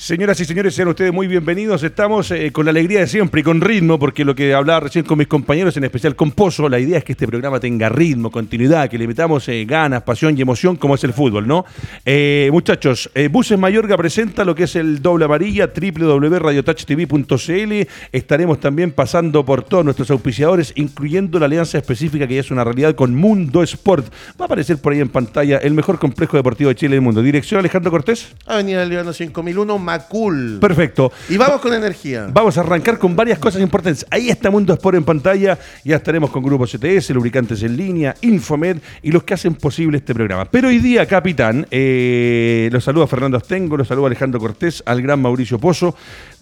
[0.00, 1.82] Señoras y señores, sean ustedes muy bienvenidos.
[1.82, 5.04] Estamos eh, con la alegría de siempre y con ritmo, porque lo que hablaba recién
[5.04, 8.30] con mis compañeros, en especial con Pozo, la idea es que este programa tenga ritmo,
[8.30, 11.66] continuidad, que le metamos eh, ganas, pasión y emoción, como es el fútbol, ¿no?
[12.06, 17.88] Eh, muchachos, Buses Mayorga presenta lo que es el doble amarilla, www.radiotouchtv.cl.
[18.10, 22.64] Estaremos también pasando por todos nuestros auspiciadores, incluyendo la alianza específica que ya es una
[22.64, 24.10] realidad con Mundo Sport.
[24.40, 27.20] Va a aparecer por ahí en pantalla el mejor complejo deportivo de Chile del mundo.
[27.20, 28.34] Dirección Alejandro Cortés.
[28.46, 30.58] Avenida Líbano 5001, Macul.
[30.60, 31.10] Perfecto.
[31.28, 32.28] Y vamos con energía.
[32.32, 34.06] Vamos a arrancar con varias cosas importantes.
[34.10, 35.58] Ahí está Mundo Sport en pantalla.
[35.84, 40.14] Ya estaremos con Grupo CTS, Lubricantes en Línea, Infomed y los que hacen posible este
[40.14, 40.44] programa.
[40.44, 45.20] Pero hoy día, capitán, eh, los saluda Fernando Astengo, los saluda Alejandro Cortés, al gran
[45.20, 45.96] Mauricio Pozo.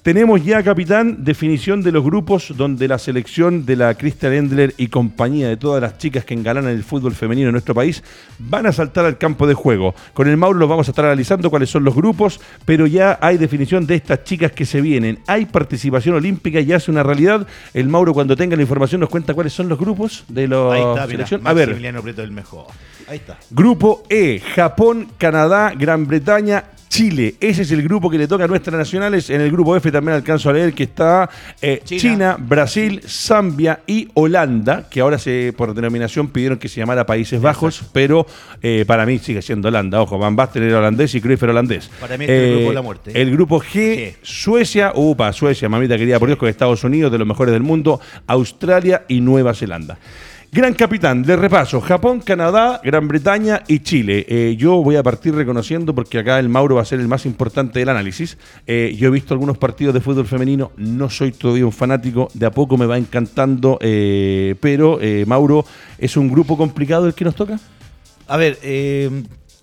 [0.09, 4.87] Tenemos ya, capitán, definición de los grupos donde la selección de la Christian Endler y
[4.87, 8.03] compañía de todas las chicas que engalanan el fútbol femenino en nuestro país
[8.39, 9.95] van a saltar al campo de juego.
[10.15, 13.37] Con el Mauro los vamos a estar analizando cuáles son los grupos, pero ya hay
[13.37, 15.19] definición de estas chicas que se vienen.
[15.27, 17.47] Hay participación olímpica, ya es una realidad.
[17.75, 21.47] El Mauro, cuando tenga la información, nos cuenta cuáles son los grupos de la selección.
[21.47, 21.69] a ver.
[21.69, 22.69] el mejor.
[23.09, 23.37] Ahí está.
[23.51, 27.35] Grupo E, Japón, Canadá, Gran Bretaña, Chile.
[27.41, 29.31] Ese es el grupo que le toca a nuestras nacionales.
[29.31, 31.29] En el grupo F también alcanzo a leer que está
[31.61, 32.37] eh, China.
[32.39, 37.83] Brasil, Zambia y Holanda, que ahora se, por denominación pidieron que se llamara Países Bajos,
[37.93, 38.27] pero
[38.63, 40.01] eh, para mí sigue siendo Holanda.
[40.03, 41.91] Ojo, Van Basten era holandés y Cruyff era holandés.
[42.01, 43.21] Para mí es el grupo de la muerte.
[43.21, 47.27] El grupo G, Suecia, upa, Suecia, mamita querida por Dios, con Estados Unidos, de los
[47.27, 49.99] mejores del mundo, Australia y Nueva Zelanda.
[50.51, 54.25] Gran capitán, de repaso, Japón, Canadá, Gran Bretaña y Chile.
[54.27, 57.27] Eh, yo voy a partir reconociendo, porque acá el Mauro va a ser el más
[57.27, 58.39] importante del análisis.
[58.67, 62.47] Eh, yo he visto algunos partidos de fútbol femenino, no soy todavía un fanático, de
[62.47, 65.67] a poco me va encantando, eh, pero Mauro,
[65.99, 67.61] ¿es un grupo complicado el que nos toca?
[68.27, 68.59] A ver,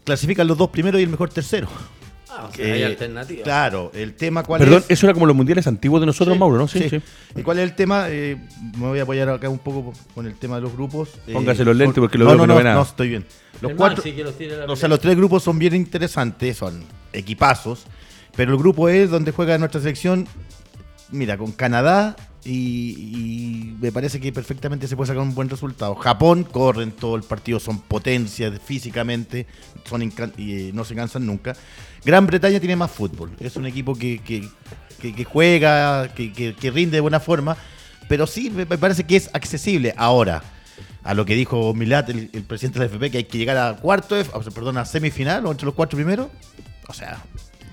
[0.04, 1.68] clasifican los dos primeros y el mejor tercero.
[2.38, 3.44] Ah, hay alternativas.
[3.44, 6.68] Claro, el tema cuál Perdón, eso era como los mundiales antiguos de nosotros, Mauro, ¿no?
[6.68, 7.02] Sí, sí,
[7.36, 8.08] ¿Y cuál es el tema?
[8.10, 8.38] Eh,
[8.78, 11.10] me voy a apoyar acá un poco con el tema de los grupos.
[11.28, 12.76] Eh, Póngase los lentes porque lo no, veo no, que no, no ve nada.
[12.76, 13.26] No, estoy bien.
[13.62, 14.04] Los cuatro,
[14.68, 17.86] o sea, los tres grupos son bien interesantes, son equipazos,
[18.36, 20.28] pero el grupo es donde juega nuestra selección,
[21.12, 25.96] mira, con Canadá, y, me parece que perfectamente se puede sacar un buen resultado.
[25.96, 29.48] Japón corren todo el partido, son potencias físicamente,
[29.84, 30.04] son
[30.38, 31.56] y eh, no se cansan nunca.
[32.06, 34.48] Gran Bretaña tiene más fútbol, es un equipo que,
[35.26, 37.58] juega, que, rinde de buena forma,
[38.08, 40.44] pero sí me parece que es accesible ahora.
[41.04, 43.76] A lo que dijo Milat, el, presidente de la FP, que hay que llegar a
[43.76, 44.16] cuarto,
[44.54, 46.30] perdón, a semifinal o entre los cuatro primeros.
[46.88, 47.24] O sea,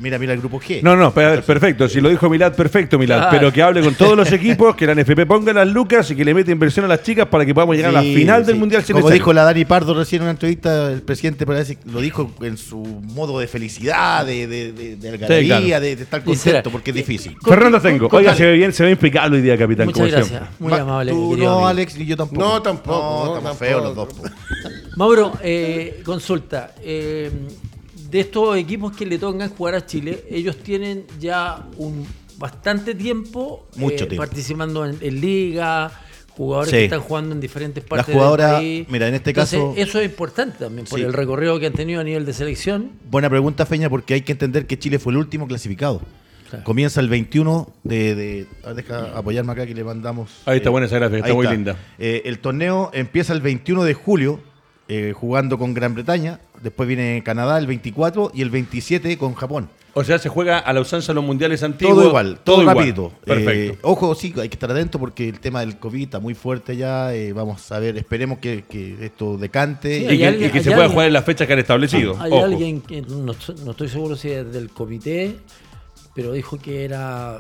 [0.03, 0.83] Mira, mira el grupo G.
[0.83, 1.89] No, no, perfecto.
[1.89, 3.29] Si lo dijo Milad, perfecto, Milad.
[3.31, 6.25] Pero que hable con todos los equipos, que la NFP ponga las lucas y que
[6.25, 8.85] le mete inversión a las chicas para que podamos llegar a la final del Mundial
[8.91, 12.57] Como dijo la Dani Pardo recién en una entrevista, el presidente parece lo dijo en
[12.57, 17.37] su modo de felicidad, de, de, de, de de, estar contento, porque es difícil.
[17.41, 18.09] Fernando Tengo.
[18.11, 19.87] Oiga, se ve bien, se ve impecable hoy día, capitán.
[19.87, 20.43] Muchas gracias.
[20.59, 21.13] Muy amable.
[21.13, 22.41] Tú no, Alex, y yo tampoco.
[22.41, 23.25] No, tampoco.
[23.25, 24.09] No, estamos feos los dos.
[24.97, 26.73] Mauro, eh, consulta.
[26.83, 27.31] Eh,
[28.13, 32.07] de estos equipos que le tocan jugar a Chile, ellos tienen ya un
[32.37, 35.91] bastante tiempo, Mucho eh, participando en, liga,
[36.29, 39.73] jugadores que están jugando en diferentes partes La jugadora, Mira, en este caso.
[39.79, 42.91] Eso es importante también por el recorrido que han tenido a nivel de selección.
[43.11, 46.03] Buena pregunta, Feña, porque hay que entender que Chile fue el último clasificado.
[46.65, 50.43] Comienza el 21 de, de deja apoyarme acá que le mandamos.
[50.45, 51.79] Ahí está buena esa gráfica, está muy linda.
[51.99, 54.39] Eh, el torneo empieza el 21 de julio,
[54.89, 59.69] eh, jugando con Gran Bretaña después viene Canadá el 24 y el 27 con Japón.
[59.95, 61.97] O sea, se juega a la usanza de los mundiales antiguos.
[61.97, 63.13] Todo igual, todo, rápido.
[63.25, 63.75] Perfecto.
[63.75, 66.77] Eh, ojo, sí, hay que estar atento porque el tema del COVID está muy fuerte
[66.77, 67.15] ya.
[67.15, 68.65] Eh, vamos a ver, esperemos que,
[69.01, 70.15] esto decante.
[70.15, 70.19] y,
[70.51, 72.17] que, se pueda jugar en las fechas que han establecido.
[72.19, 73.35] Hay alguien que no,
[73.65, 75.37] no, estoy seguro si es del comité,
[76.15, 77.39] pero dijo que era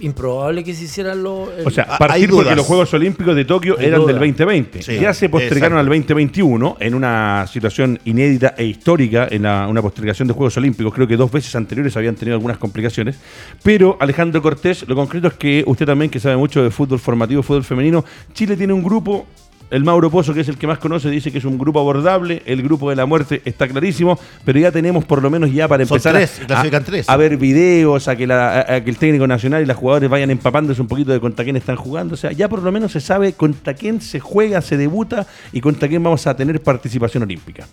[0.00, 1.48] improbable que se hicieran los.
[1.64, 5.00] O sea, a partir porque los Juegos Olímpicos de Tokio eran del 2020.
[5.00, 10.34] ya se postergaron al 2021 en una situación inédita e histórica en una postergación de
[10.34, 10.92] Juegos Olímpicos.
[10.94, 13.16] Creo que dos veces anteriores habían tenido algunas complicaciones.
[13.62, 17.42] Pero Alejandro Cortés, lo concreto es que usted también, que sabe mucho de fútbol formativo,
[17.42, 19.26] fútbol femenino, Chile tiene un grupo
[19.72, 22.42] el Mauro Pozo, que es el que más conoce, dice que es un grupo abordable.
[22.44, 25.82] El grupo de la muerte está clarísimo, pero ya tenemos por lo menos ya para
[25.82, 30.88] empezar a, ver videos, a que, el técnico nacional y los jugadores vayan empapándose un
[30.88, 32.12] poquito de contra quién están jugando.
[32.12, 35.62] O sea, ya por lo menos se sabe contra quién se juega, se debuta y
[35.62, 37.66] contra quién vamos a tener participación olímpica.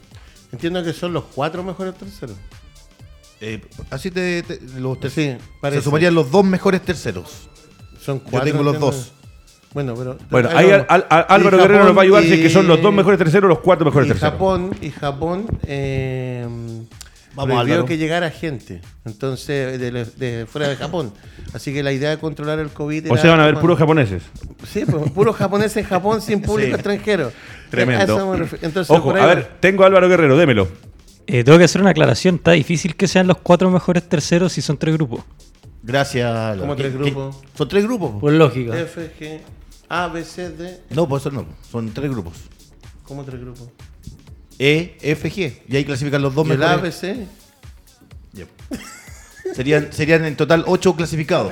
[0.53, 2.37] Entiendo que son los cuatro mejores terceros.
[3.41, 3.59] Eh,
[3.89, 4.45] así te,
[4.77, 5.37] los se
[5.81, 7.49] sumarían los dos mejores terceros.
[7.99, 8.47] Son cuatro.
[8.47, 9.13] Yo tengo los dos.
[9.74, 10.18] Bueno, pero.
[10.30, 13.18] Bueno, ahí Álvaro Guerrero nos va a ayudar si es que son los dos mejores
[13.18, 14.33] terceros, los cuatro mejores y terceros.
[14.33, 16.48] Japón, y Japón eh,
[17.36, 21.13] Vamos prohibió que llegara gente, entonces, de, fuera de Japón.
[21.54, 24.24] Así que la idea de controlar el COVID O sea, van a haber puros japoneses.
[24.68, 27.31] Sí, pues, puros japoneses en Japón sin público extranjero.
[27.69, 28.36] Tremendo.
[28.62, 30.68] Entonces, Ojo, a ver, tengo a Álvaro Guerrero, démelo.
[31.27, 32.36] Eh, tengo que hacer una aclaración.
[32.36, 35.24] Está difícil que sean los cuatro mejores terceros si son tres grupos.
[35.83, 36.57] Gracias.
[36.57, 37.36] ¿Cómo tres grupos?
[37.54, 38.19] Son tres grupos.
[38.19, 38.80] Por lógica.
[38.80, 39.39] F, G,
[39.89, 40.81] A, B, C, D.
[40.91, 41.45] No, pues eso no.
[41.69, 42.38] Son tres grupos.
[43.03, 43.69] ¿Cómo tres grupos?
[44.59, 45.53] E, F, G.
[45.68, 46.71] Y ahí clasifican los dos ¿Y mejores.
[46.71, 47.27] El A, B, C.
[49.53, 51.51] Serían, serían en total ocho clasificados.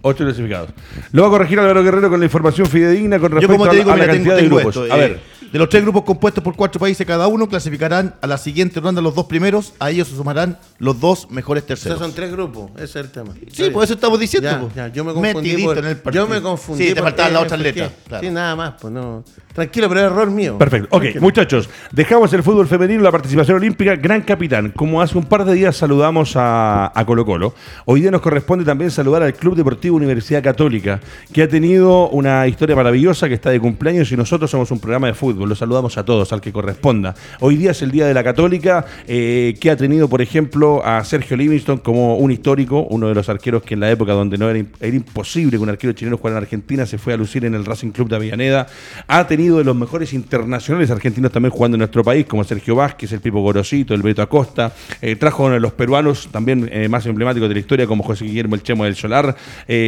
[0.00, 0.70] Ocho clasificados.
[1.12, 4.36] Lo va a corregir Álvaro Guerrero con la información fidedigna con respecto a, la cantidad
[4.36, 4.76] de grupos.
[4.90, 5.20] a ver.
[5.52, 9.00] De los tres grupos compuestos por cuatro países cada uno, clasificarán a la siguiente ronda
[9.00, 9.74] los dos primeros.
[9.78, 12.00] A ellos se sumarán los dos mejores terceros.
[12.00, 13.32] O son tres grupos, ese es el tema.
[13.52, 14.70] Sí, por eso estamos diciendo.
[14.92, 15.66] yo me confundí.
[16.12, 16.88] yo me confundí.
[16.88, 17.92] Sí, te faltaban las otras letras.
[18.20, 19.24] Sí, nada más, pues no.
[19.54, 20.58] Tranquilo, pero es error mío.
[20.58, 20.88] Perfecto.
[20.94, 23.96] Ok, muchachos, dejamos el fútbol femenino, la participación olímpica.
[23.96, 27.54] Gran capitán, como hace un par de días saludamos a, a Colo Colo,
[27.84, 31.00] hoy día nos corresponde también saludar al Club Deportivo Universidad Católica,
[31.32, 35.06] que ha tenido una historia maravillosa, que está de cumpleaños y nosotros somos un programa
[35.06, 35.35] de fútbol.
[35.44, 37.14] Los saludamos a todos al que corresponda.
[37.40, 41.04] Hoy día es el Día de la Católica, eh, que ha tenido, por ejemplo, a
[41.04, 44.48] Sergio Livingston como un histórico, uno de los arqueros que en la época donde no
[44.48, 47.64] era, imposible que un arquero chileno jugara en Argentina, se fue a lucir en el
[47.64, 48.66] Racing Club de Avellaneda.
[49.06, 53.12] Ha tenido de los mejores internacionales argentinos también jugando en nuestro país, como Sergio Vázquez,
[53.12, 54.72] el Pipo Gorosito, el Beto Acosta.
[55.02, 58.54] Eh, trajo a los peruanos también eh, más emblemáticos de la historia, como José Guillermo
[58.54, 59.36] El Chemo del Solar.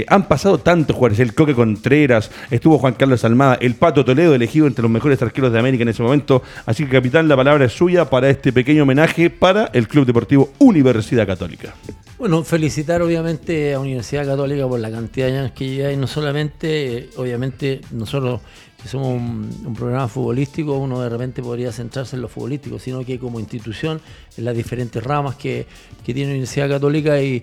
[0.06, 4.66] han pasado tantos jugadores, el Coque Contreras, estuvo Juan Carlos Almada, el Pato Toledo, elegido
[4.66, 7.72] entre los mejores arqueros de América en ese momento Así que, capitán, la palabra es
[7.72, 11.74] suya para este pequeño homenaje para el Club Deportivo Universidad Católica.
[12.18, 16.06] Bueno, felicitar obviamente a Universidad Católica por la cantidad de años que lleva y no
[16.06, 18.40] solamente, eh, obviamente, nosotros
[18.82, 23.18] que somos un, programa futbolístico, uno de repente podría centrarse en lo futbolístico, sino que
[23.18, 24.00] como institución,
[24.36, 25.66] en las diferentes ramas que
[26.04, 27.42] tiene Universidad Católica y,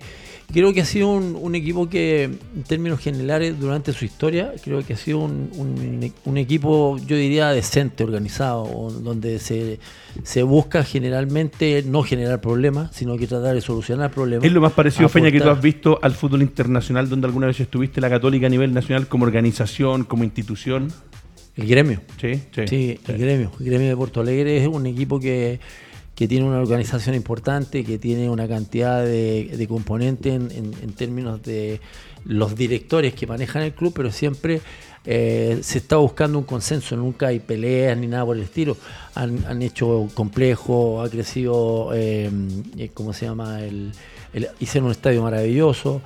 [0.52, 4.94] Creo que ha sido un, equipo que, en términos generales, durante su historia, creo que
[4.94, 9.80] ha sido un, equipo, yo diría, decente, organizado, donde se,
[10.22, 14.44] se, busca generalmente no generar problemas, sino que tratar de solucionar problemas.
[14.44, 17.58] ¿Es lo más parecido, Feña, que tú has visto al fútbol internacional, donde alguna vez
[17.58, 20.92] estuviste la Católica a nivel nacional como organización, como institución?
[21.56, 22.02] El gremio.
[22.20, 22.62] Sí, sí.
[22.68, 23.50] Sí, el gremio.
[23.58, 25.58] El gremio de Porto Alegre es un equipo que
[26.16, 31.78] que tiene una organización importante, que tiene una cantidad de, componentes en, términos de
[32.24, 34.62] los directores que manejan el club, pero siempre
[35.04, 38.78] eh, se está buscando un consenso, nunca hay peleas ni nada por el estilo.
[39.14, 42.30] Han, hecho complejo, ha crecido, eh,
[42.78, 43.62] eh, ¿cómo se llama?
[43.62, 43.92] El,
[44.58, 46.00] hicieron un estadio maravilloso.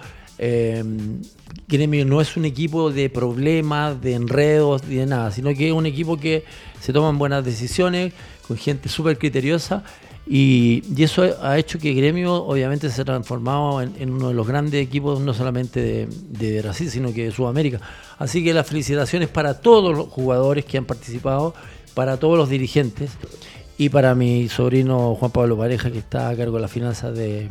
[1.68, 5.72] Gremio no es un equipo de problemas, de enredos, ni de nada, sino que es
[5.72, 6.44] un equipo que
[6.80, 8.12] se toman buenas decisiones,
[8.50, 9.84] con gente súper criteriosa
[10.26, 14.82] y, eso ha hecho que Gremio obviamente se ha transformado en, uno de los grandes
[14.84, 17.80] equipos, no solamente de, Brasil, sino que de Sudamérica.
[18.18, 21.54] Así que las felicitaciones para todos los jugadores que han participado,
[21.94, 23.12] para todos los dirigentes
[23.78, 27.48] y para mi sobrino Juan Pablo Pareja, que está a cargo de las finanzas de,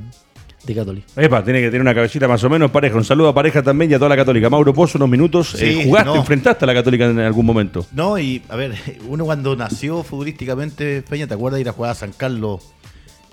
[0.64, 1.08] de Católica.
[1.16, 2.98] Epa, tiene que tener una cabecita más o menos pareja.
[2.98, 4.50] Un saludo a pareja también y a toda la Católica.
[4.50, 5.56] Mauro Pozo, unos minutos.
[5.62, 7.86] Eh, ¿Jugaste, enfrentaste a la Católica en algún momento?
[7.92, 8.76] No, y a ver,
[9.08, 12.62] uno cuando nació futbolísticamente, Peña, ¿te acuerdas de ir a jugar a San Carlos?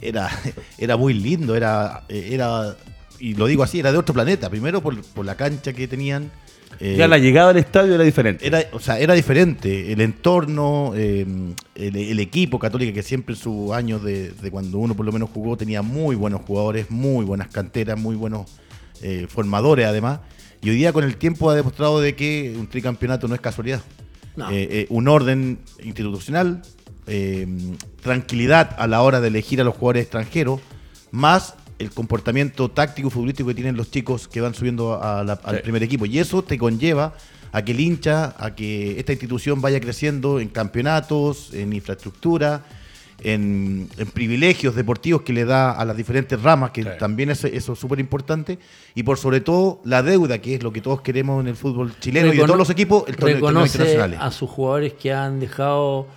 [0.01, 0.31] Era,
[0.79, 2.77] era muy lindo, era, era,
[3.19, 4.49] y lo digo así, era de otro planeta.
[4.51, 6.31] Primero por, por la cancha que tenían
[6.81, 8.47] ya la llegada al estadio era diferente.
[8.47, 9.93] Era, o sea, era diferente.
[9.93, 15.07] El entorno, em, el, equipo católico que siempre en sus años de, cuando uno por
[15.07, 18.47] lo menos jugó tenía muy buenos jugadores, muy buenas canteras, muy buenos
[19.03, 20.21] eh, formadores además.
[20.63, 23.83] Y hoy día con el tiempo ha demostrado de que un tricampeonato no es casualidad.
[24.51, 26.61] Eh, eh, un orden institucional,
[27.07, 30.61] em, tranquilidad a la hora de elegir a los jugadores extranjeros,
[31.11, 36.07] más el comportamiento táctico futbolístico que tienen los chicos que van subiendo al primer equipo.
[36.07, 37.15] Y eso te conlleva
[37.53, 42.65] a que el hincha, a que esta institución vaya creciendo en campeonatos, en infraestructura,
[43.23, 47.79] en, privilegios deportivos que le da a las diferentes ramas, que también es, eso es
[47.79, 48.59] súper importante,
[48.95, 51.99] y por sobre todo la deuda, que es lo que todos queremos en el fútbol
[51.99, 54.17] chileno y de todos los equipos, el torneo, internacional.
[54.21, 56.09] a sus jugadores que han dejado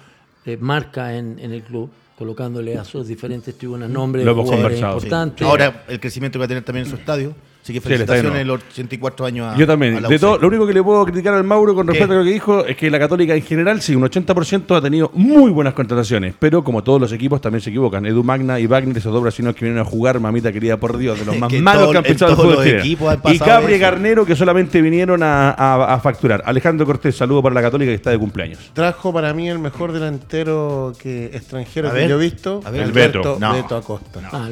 [0.46, 1.90] eh, marca en el club
[2.20, 5.00] colocándole a sus diferentes tribunas nombres Lo hemos conversado,
[5.42, 7.34] Ahora el crecimiento que va a tener también en su estadio.
[7.62, 10.02] Así que felicitaciones los 84 años a Yo también.
[10.02, 12.32] de todo, lo único que le puedo criticar al Mauro con respecto a lo que
[12.32, 16.34] dijo es que la Católica en general, sí, un 80% ha tenido muy buenas contrataciones,
[16.40, 18.06] pero como todos los equipos también se equivocan.
[18.06, 21.20] Edu Magna y Wagner, esos dos brasileños que vienen a jugar, mamita querida por Dios,
[21.20, 25.22] de los más malos que han pensado el fútbol Y Cabri Garnero que solamente vinieron
[25.24, 26.42] a, facturar.
[26.46, 28.72] Alejandro Cortés, saludo para la Católica que está de cumpleaños.
[28.74, 32.62] Trajo para mí el mejor delantero que extranjero que yo he visto.
[32.74, 33.38] el Beto.
[33.38, 34.22] Beto Acosta.
[34.32, 34.48] Ah,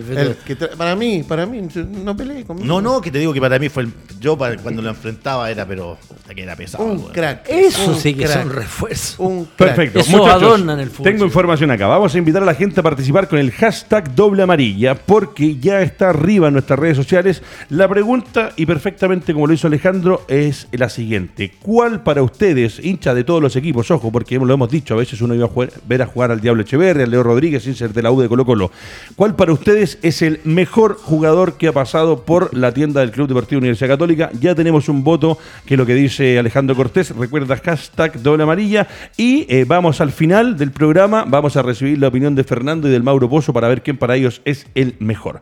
[0.77, 1.67] para mí, para mí,
[2.03, 2.67] no peleé conmigo.
[2.67, 5.65] No, no, que te digo que para mí fue el, yo cuando lo enfrentaba era,
[5.65, 5.97] pero
[6.33, 6.83] que era pesado.
[6.83, 7.47] Un crack.
[7.49, 9.15] Eso sí que son refuerzos.
[9.19, 9.99] Un Perfecto.
[9.99, 11.11] Eso en el fútbol.
[11.11, 11.87] Tengo información acá.
[11.87, 15.81] Vamos a invitar a la gente a participar con el hashtag doble amarilla, porque ya
[15.81, 17.41] está arriba en nuestras redes sociales.
[17.69, 21.53] La pregunta, y perfectamente como lo hizo Alejandro, es la siguiente.
[21.61, 25.21] ¿Cuál para ustedes, hincha de todos los equipos, ojo, porque lo hemos dicho, a veces
[25.21, 28.01] uno iba a ver a jugar al Diablo Echeverri, al Leo Rodríguez, sin ser de
[28.01, 28.71] la U de Colo Colo.
[29.15, 33.27] ¿Cuál para ustedes es el mejor jugador que ha pasado por la tienda del Club
[33.27, 34.29] Deportivo Universidad Católica?
[34.39, 37.15] Ya tenemos un voto que es lo que dice Alejandro Cortés.
[37.15, 38.87] Recuerda hashtag doble amarilla.
[39.17, 41.25] Y eh, vamos al final del programa.
[41.27, 44.15] Vamos a recibir la opinión de Fernando y del Mauro Pozo para ver quién para
[44.15, 45.41] ellos es el mejor.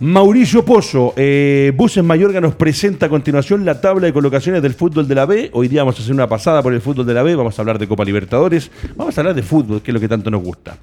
[0.00, 5.06] Mauricio Pozo, eh, Buses Mayorga nos presenta a continuación la tabla de colocaciones del fútbol
[5.08, 5.50] de la B.
[5.52, 7.34] Hoy día vamos a hacer una pasada por el fútbol de la B.
[7.34, 8.70] Vamos a hablar de Copa Libertadores.
[8.96, 10.76] Vamos a hablar de fútbol, que es lo que tanto nos gusta.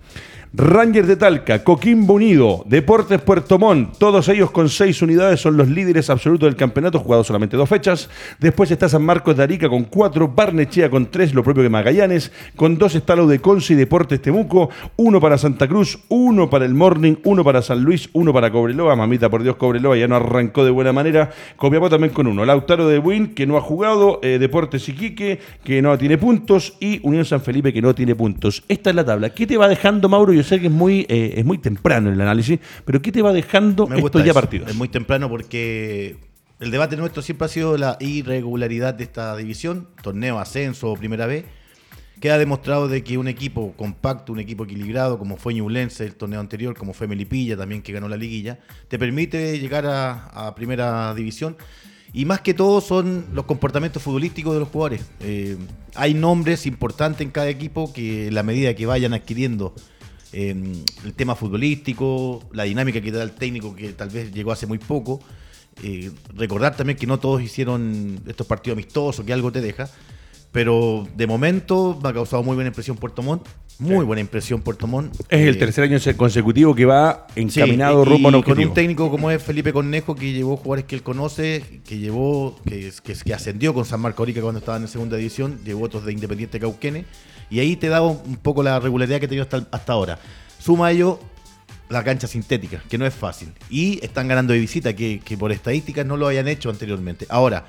[0.54, 5.68] Rangers de Talca, Coquimbo Unido, Deportes Puerto Montt, todos ellos con seis unidades son los
[5.68, 8.10] líderes absolutos del campeonato, jugado solamente dos fechas.
[8.40, 12.32] Después está San Marcos de Arica con cuatro, Barnechea con tres, lo propio que Magallanes,
[12.56, 16.74] con dos está de Conce y Deportes Temuco, uno para Santa Cruz, uno para el
[16.74, 20.64] Morning, uno para San Luis, uno para Cobreloa, mamita por Dios Cobreloa ya no arrancó
[20.64, 24.38] de buena manera, Copiapó también con uno, Lautaro de Win que no ha jugado, eh,
[24.40, 28.64] Deportes Iquique que no tiene puntos y Unión San Felipe que no tiene puntos.
[28.68, 29.30] Esta es la tabla.
[29.32, 30.37] ¿Qué te va dejando Mauro?
[30.38, 33.34] Yo sé que es muy, eh, es muy temprano el análisis, pero ¿qué te va
[33.34, 34.70] dejando estos ya partidos?
[34.70, 36.16] Es muy temprano porque
[36.60, 41.46] el debate nuestro siempre ha sido la irregularidad de esta división, torneo, ascenso primera vez.
[42.20, 46.40] Queda demostrado de que un equipo compacto, un equipo equilibrado, como fue Ñublense el torneo
[46.40, 51.58] anterior, como fue Melipilla también que ganó la liguilla, te permite llegar a, primera división.
[52.14, 55.06] Y más que todo son los comportamientos futbolísticos de los jugadores.
[55.20, 55.58] Eh,
[55.94, 59.76] hay nombres importantes en cada equipo que la medida que vayan adquiriendo
[60.34, 64.78] El tema futbolístico, la dinámica que da el técnico que tal vez llegó hace muy
[64.78, 65.20] poco.
[65.84, 69.90] Eh, recordar también que no todos hicieron estos partidos amistosos, que algo te deja.
[70.52, 73.48] Pero de momento me ha causado muy buena impresión Puerto Montt.
[73.80, 75.14] Muy buena impresión Puerto Montt.
[75.30, 79.12] Es el eh, tercer año consecutivo que va encaminado rumbo a un Con un técnico
[79.12, 83.34] como es Felipe Cornejo, que llevó jugadores que él conoce, que llevó, que, que, que
[83.34, 87.06] ascendió con San Marco Arica cuando estaba en segunda división, llevó otros de Independiente Cauquene
[87.50, 90.20] y ahí te da un poco la regularidad que he tenido hasta, hasta ahora.
[90.60, 91.20] Suma a ello
[91.90, 93.54] la cancha sintética, que no es fácil.
[93.70, 97.26] Y están ganando de visita, que, por estadísticas no lo hayan hecho anteriormente.
[97.30, 97.66] Ahora,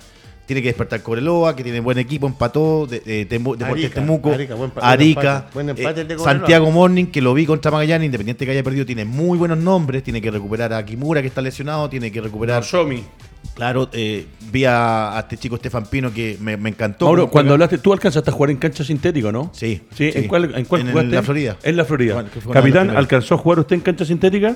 [0.46, 4.34] tiene que despertar Cobreloa, que tiene buen equipo, empató, de, de, Deportes Temuco,
[4.80, 9.36] Arica, eh, Santiago Morning, que lo vi contra Magallanes, independiente que haya perdido, tiene muy
[9.38, 12.64] buenos nombres, tiene que recuperar a Kimura, que está lesionado, tiene que recuperar...
[12.64, 13.04] Somi.
[13.54, 17.06] Claro, eh, vi a, este chico Estefan Pino que me, encantó.
[17.06, 19.50] Mauro, cuando hablaste, tú alcanzaste a jugar en cancha sintético, ¿no?
[19.52, 19.82] Sí.
[19.94, 20.10] ¿Sí?
[20.14, 21.56] ¿En cuál, en cuál en, la Florida.
[21.64, 22.24] En la Florida.
[22.52, 24.54] Capitán, ¿alcanzó a jugar usted en cancha sintética?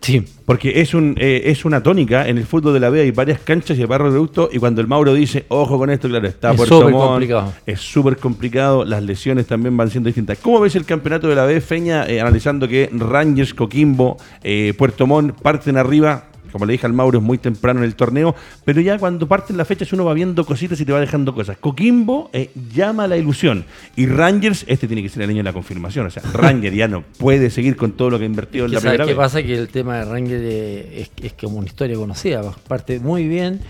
[0.00, 0.24] Sí.
[0.46, 2.26] Porque es, un, eh, es una tónica.
[2.26, 4.48] En el fútbol de la B hay varias canchas y barro de producto.
[4.50, 7.52] Y cuando el Mauro dice, ojo con esto, claro, está es súper complicado.
[7.66, 8.84] Es súper complicado.
[8.86, 10.38] Las lesiones también van siendo distintas.
[10.38, 14.16] ¿Cómo ves el campeonato de la B, Feña, eh, analizando que Rangers, Coquimbo,
[14.78, 16.30] Puerto Montt parten arriba?
[16.50, 19.56] Como le dije al Mauro, es muy temprano en el torneo, pero ya cuando parten
[19.56, 21.58] las fechas uno va viendo cositas y te va dejando cosas.
[21.58, 23.64] Coquimbo eh, llama la ilusión
[23.96, 26.88] y Rangers, este tiene que ser el año de la confirmación, o sea, Rangers ya
[26.88, 29.42] no puede seguir con todo lo que ha invertido en la primera ¿Qué pasa?
[29.42, 33.60] Que el tema de Rangers es, es como una historia conocida, parte muy bien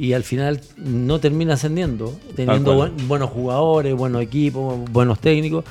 [0.00, 5.64] y al final no termina ascendiendo, teniendo buenos jugadores, buenos equipos, buenos técnicos.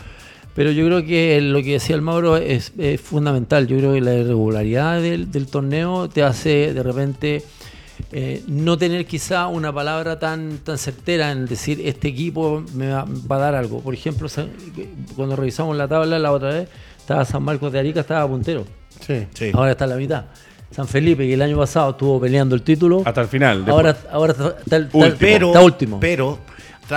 [0.60, 3.66] Pero yo creo que lo que decía el Mauro es, fundamental.
[3.66, 7.44] Yo creo que la irregularidad del, torneo te hace de repente
[8.12, 13.06] eh, no tener quizá una palabra tan, tan certera en decir este equipo me va,
[13.30, 13.80] a dar algo.
[13.80, 14.28] Por ejemplo,
[15.16, 18.66] cuando revisamos la tabla la otra vez, estaba San Marcos de Arica, estaba puntero.
[19.00, 19.52] Sí, sí.
[19.54, 20.26] Ahora está en la mitad.
[20.72, 23.04] San Felipe, que el año pasado estuvo peleando el título.
[23.06, 23.64] Hasta el final.
[23.66, 26.02] Ahora, ahora está, está último.
[26.02, 26.38] Pero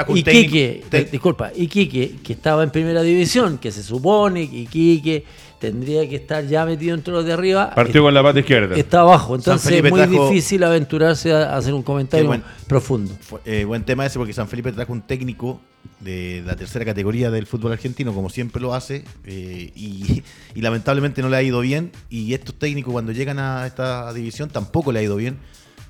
[0.09, 5.25] y Quique, disculpa, y Quique, que estaba en primera división, que se supone que Quique
[5.59, 7.73] tendría que estar ya metido entre los de arriba.
[7.75, 8.75] Partió con la pata izquierda.
[8.75, 13.15] Está abajo, entonces es muy difícil aventurarse a hacer un comentario profundo.
[13.45, 15.61] Eh, buen tema ese porque San Felipe trajo un técnico
[16.01, 20.23] de la tercera categoría del fútbol argentino, como siempre lo hace, eh, y,
[20.55, 21.93] y, lamentablemente no le ha ido bien.
[22.11, 25.39] Y estos técnicos cuando llegan a esta división tampoco le ha ido bien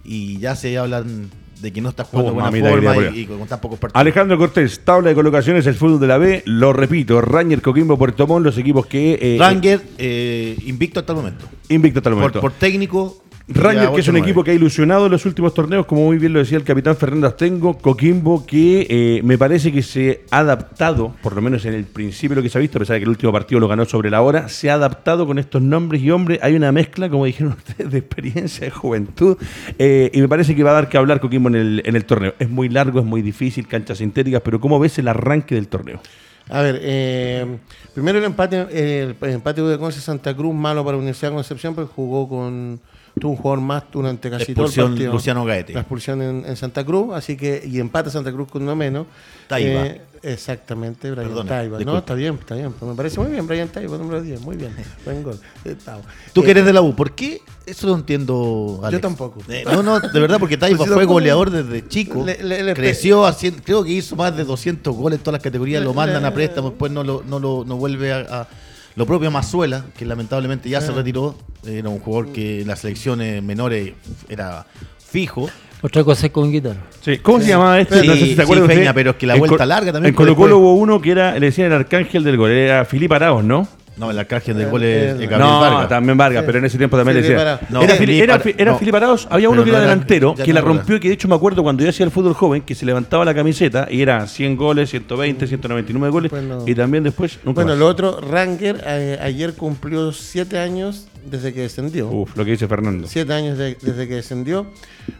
[0.04, 1.30] y ya se hablan
[1.62, 4.00] de que no está jugando oh, buena forma y, con tan pocos partidos.
[4.00, 8.26] Alejandro Cortés, tabla de colocaciones, el fútbol de la B, lo repito, Ranger, Coquimbo, Puerto
[8.26, 9.18] Montt, los equipos que...
[9.20, 11.46] Eh, Ranger, eh, invicto hasta el momento.
[11.68, 12.40] Invicto hasta el momento.
[12.40, 16.04] por técnico, Rangers, que es un equipo que ha ilusionado en los últimos torneos, como
[16.04, 20.22] muy bien lo decía el capitán Fernando Astengo, Coquimbo, que eh, me parece que se
[20.30, 22.94] ha adaptado, por lo menos en el principio lo que se ha visto, a pesar
[22.94, 25.60] de que el último partido lo ganó sobre la hora, se ha adaptado con estos
[25.60, 26.38] nombres y hombres.
[26.42, 29.36] Hay una mezcla, como dijeron ustedes, de experiencia, de juventud,
[29.78, 32.04] eh, y me parece que va a dar que hablar Coquimbo en el, en el
[32.04, 32.34] torneo.
[32.38, 36.00] Es muy largo, es muy difícil, canchas sintéticas, pero ¿cómo ves el arranque del torneo?
[36.48, 37.58] A ver, eh,
[37.94, 41.90] primero el empate, el, empate de Conce Santa Cruz, malo para Universidad de Concepción, porque
[41.94, 42.80] jugó con
[43.18, 45.12] tuvo un jugador más durante casi todo el partido.
[45.12, 45.72] Luciano Gaete.
[45.72, 49.06] La expulsión en, Santa Cruz, así que, y empata Santa Cruz con uno menos.
[49.48, 49.86] Taiba.
[49.86, 51.78] Eh, exactamente, Brian Taiba.
[51.80, 52.72] No, está bien, está bien.
[52.80, 54.74] Me parece muy bien, Brian Taiba, número 10, muy bien.
[55.04, 55.38] Buen gol.
[55.64, 55.76] Eh,
[56.32, 57.40] Tú que eres de la U, ¿por qué?
[57.66, 59.40] Eso lo entiendo, Yo tampoco.
[59.48, 62.24] Eh, no, no, de verdad, porque Taiba fue goleador desde chico.
[62.74, 66.24] creció haciendo, creo que hizo más de 200 goles en todas las categorías, lo mandan
[66.24, 68.48] a préstamo, después no lo, no lo no vuelve a
[68.94, 73.42] lo propio Mazuela, que lamentablemente ya se retiró, era un jugador que en las selecciones
[73.42, 73.92] menores
[74.28, 74.66] era
[74.98, 75.48] fijo.
[75.80, 76.80] Otra cosa es con guitarra.
[77.00, 77.18] Sí.
[77.18, 78.04] ¿Cómo se llamaba este?
[78.04, 78.94] no sé si se acuerdan.
[78.94, 80.10] pero es que la vuelta larga también.
[80.10, 83.14] En Colo Colo hubo uno que era, le decían el arcángel del gol, era Filipe
[83.14, 83.66] Araos, ¿no?
[83.96, 85.88] No, el arcángel del gol es Gabriel no, Vargas.
[85.88, 87.60] también Vargas, pero en ese tiempo también decía.
[88.22, 91.14] era, era, Filipe Araos, había uno que era delantero, que la rompió y que de
[91.14, 94.00] hecho me acuerdo cuando yo hacía el fútbol joven, que se levantaba la camiseta y
[94.00, 96.32] era 100 goles, 120, 199 goles,
[96.66, 101.60] y también después nunca Bueno, lo otro, Ranger eh, ayer cumplió 7 años desde que
[101.60, 102.08] descendió.
[102.08, 103.06] Uf, lo que dice Fernando.
[103.06, 104.66] 7 años desde que descendió.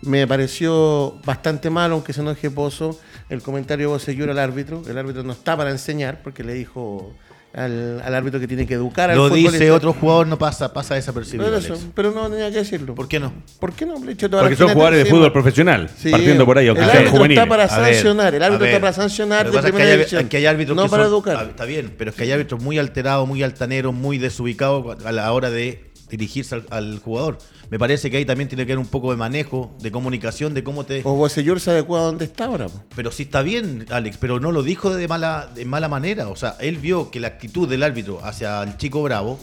[0.02, 2.98] Me pareció bastante malo, aunque se enoje Pozo,
[3.28, 4.82] el comentario de al árbitro.
[4.88, 7.14] El árbitro no está para enseñar, porque le dijo
[7.54, 11.50] al, árbitro que tiene que educar al Lo dice otro jugador, no pasa, pasa desapercibido.
[11.61, 12.94] Pero, pero no tenía que decirlo.
[12.94, 13.32] ¿Por qué no?
[13.61, 13.94] ¿Por qué no?
[13.94, 18.35] Porque son jugadores de fútbol profesional, partiendo por ahí, aunque el árbitro está para sancionar,
[18.35, 21.37] el árbitro está para sancionar de primera que hay, que hay árbitros no para educar.
[21.38, 25.12] Ah, está bien, pero es que hay árbitros muy alterados, muy altaneros, muy desubicados a
[25.12, 27.38] la hora de dirigirse al, jugador.
[27.70, 30.62] Me parece que ahí también tiene que haber un poco de manejo, de comunicación, de
[30.62, 31.01] cómo te.
[31.05, 32.66] O señor se adecua a donde está ahora.
[32.94, 36.29] Pero sí está bien, Alex, pero no lo dijo de mala, de mala manera.
[36.29, 39.38] O sea, él vio que la actitud del árbitro hacia el chico Bravo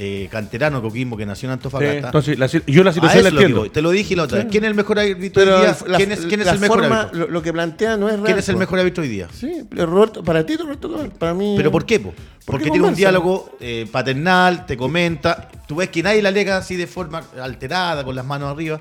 [0.00, 2.06] eh, canterano Coquimbo que nació en Antofagasta.
[2.06, 3.68] entonces, yo la situación la entiendo.
[3.68, 4.46] te lo dije la otra vez.
[4.48, 5.76] ¿Quién es el mejor árbitro hoy día?
[5.96, 7.26] ¿Quién es, quién es el mejor árbitro?
[7.26, 8.24] Lo, que plantea no es real.
[8.24, 9.26] ¿Quién es el mejor árbitro hoy día?
[9.32, 11.54] Sí, Roberto, para ti, Roberto Para mí.
[11.56, 12.00] ¿Pero por qué?
[12.44, 15.50] Porque tiene un diálogo eh, paternal, te comenta.
[15.66, 18.80] Tú ves que nadie la alega así de forma alterada, con las manos arriba.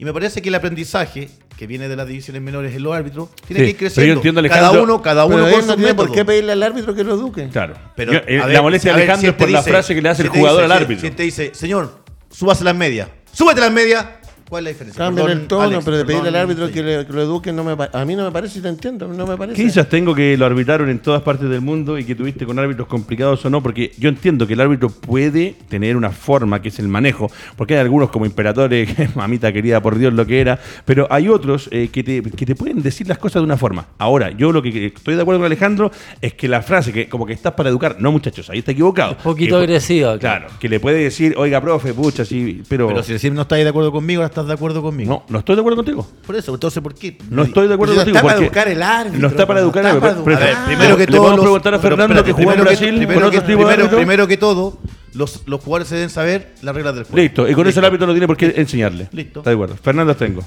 [0.00, 3.30] Y me parece que el aprendizaje que viene de las divisiones menores en los árbitros
[3.48, 4.22] tiene que ir creciendo.
[4.48, 6.06] cada uno, cada uno con su método.
[6.06, 7.48] ¿Por qué pedirle al árbitro que lo eduque?
[7.48, 7.74] Claro.
[7.96, 10.62] Pero eh, la molestia de Alejandro es por la frase que le hace el jugador
[10.62, 11.08] al árbitro.
[11.08, 13.08] Si te dice, señor, súbase las medias.
[13.32, 14.06] Súbete las medias
[14.48, 15.04] ¿Cuál es la diferencia?
[15.04, 18.16] Cambian el tono, pero de pedirle al árbitro que, lo eduque no me a mí
[18.16, 19.62] no me parece, y te entiendo, no me parece.
[19.62, 22.88] Quizás tengo que lo arbitraron en todas partes del mundo y que tuviste con árbitros
[22.88, 26.78] complicados o no, porque yo entiendo que el árbitro puede tener una forma que es
[26.78, 31.06] el manejo, porque hay algunos como imperatores, mamita querida por Dios lo que era, pero
[31.10, 33.88] hay otros eh, que, te, que te pueden decir las cosas de una forma.
[33.98, 35.90] Ahora, yo lo que estoy de acuerdo con Alejandro
[36.22, 39.12] es que la frase que como que estás para educar, no muchachos, ahí está equivocado.
[39.12, 40.18] Un poquito agresiva.
[40.18, 42.88] Claro, que le puede decir, oiga, profe, pucha, sí, pero...
[42.88, 45.10] Pero si decir no estáis de acuerdo conmigo, ahora estás de acuerdo conmigo.
[45.10, 46.06] No, no, estoy de acuerdo contigo.
[46.26, 47.18] Por eso, entonces, ¿por qué?
[47.30, 48.16] No estoy de acuerdo no contigo.
[48.16, 49.20] Está para educar el árbitro.
[49.20, 50.24] No está para educar el árbitro.
[50.66, 51.36] Primero que todo.
[51.36, 54.78] Le preguntar a Fernando que jugó en Brasil primero, que, primero, primero que todo,
[55.14, 57.16] los, los jugadores se deben saber las reglas del juego.
[57.16, 59.08] Listo, y con eso el árbitro no tiene por qué enseñarle.
[59.12, 59.40] Listo.
[59.40, 59.76] Está de acuerdo.
[59.76, 60.42] Fernando tengo.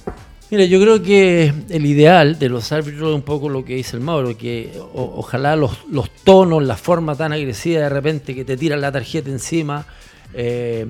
[0.52, 3.96] Mira, yo creo que el ideal de los árbitros es un poco lo que dice
[3.96, 8.58] el Mauro, que ojalá los, los tonos, la forma tan agresiva de repente que te
[8.58, 9.86] tiran la tarjeta encima,
[10.34, 10.88] eh,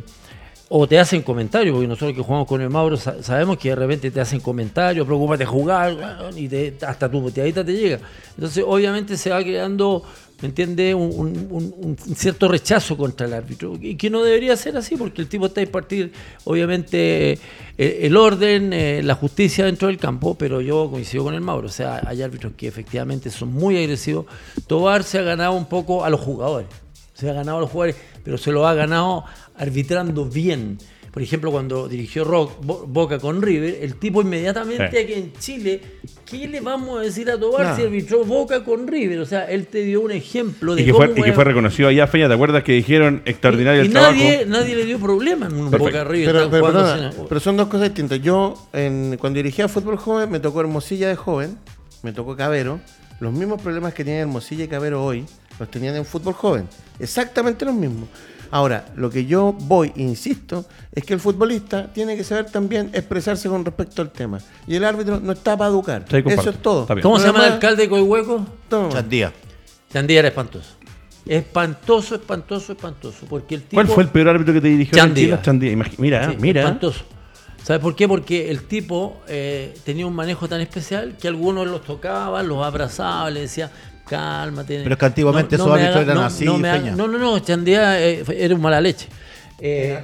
[0.74, 4.10] o te hacen comentarios, porque nosotros que jugamos con el Mauro sabemos que de repente
[4.10, 6.50] te hacen comentarios, preocúpate de jugar, y
[6.86, 8.00] hasta tu boteadita te llega.
[8.38, 10.02] Entonces, obviamente se va creando,
[10.42, 15.22] ¿me entiendes?, un, cierto rechazo contra el árbitro, y que no debería ser así, porque
[15.22, 16.14] el tipo está a partir,
[16.46, 17.34] obviamente,
[17.78, 21.68] eh, el, orden, eh, la justicia dentro del campo, pero yo coincido con el Mauro,
[21.68, 24.26] o sea, hay árbitros que efectivamente son muy agresivos.
[24.68, 26.70] Tobar se ha ganado un poco a los jugadores,
[27.14, 30.78] se ha ganado a los jugadores, pero se lo ha ganado arbitrando bien.
[31.12, 35.82] Por ejemplo, cuando dirigió Rock, Boca con River, el tipo inmediatamente aquí en Chile,
[36.26, 39.20] ¿qué le vamos a decir a Tobar si arbitró Boca con River?
[39.20, 41.90] O sea, él te dio un ejemplo de y que Fue, y que fue reconocido
[41.90, 45.56] allá, Feña, ¿te acuerdas que dijeron extraordinario y, el nadie, nadie le dio problema en
[45.56, 46.48] un Boca River.
[46.50, 48.22] Pero, son dos cosas distintas.
[48.22, 51.58] Yo, cuando dirigía fútbol joven, me tocó Hermosilla de joven,
[52.04, 52.80] me tocó Cabero.
[53.20, 55.26] Los mismos problemas que tiene Hermosilla y Cabero hoy,
[55.60, 56.68] los tenían en fútbol joven.
[57.00, 58.08] Exactamente los mismos.
[58.52, 63.48] Ahora, lo que yo voy, insisto, es que el futbolista tiene que saber también expresarse
[63.48, 64.40] con respecto al tema.
[64.68, 66.06] Y el árbitro no está para educar.
[66.10, 66.86] Eso es todo.
[67.02, 68.46] ¿Cómo se llama el alcalde de Coihueco?
[68.70, 69.32] Chandía.
[69.92, 70.76] Chandía era espantoso.
[71.26, 73.26] Espantoso, espantoso, espantoso.
[73.30, 73.76] Porque el tipo...
[73.76, 74.98] ¿Cuál fue el peor árbitro que te dirigió?
[74.98, 75.42] Chandía.
[75.42, 75.78] Chandía.
[75.98, 76.62] Mira, mira.
[76.62, 77.06] Espantoso.
[77.64, 78.08] ¿Sabes por qué?
[78.08, 83.34] Porque el tipo eh, tenía un manejo tan especial que algunos los tocaban, los abrazaban,
[83.36, 83.72] le decía,
[84.08, 84.82] cálmate.
[84.84, 86.46] Pero es que antiguamente esos árbitros eran así.
[86.46, 89.08] No, no, no, no, Chandía eh, era un mala leche.
[89.64, 90.00] Eh,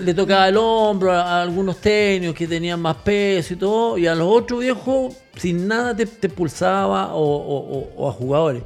[0.00, 4.14] le tocaba el hombro a, algunos técnicos que tenían más peso y todo, y a
[4.14, 8.62] los otros viejos sin nada te, pulsaba o, a jugadores.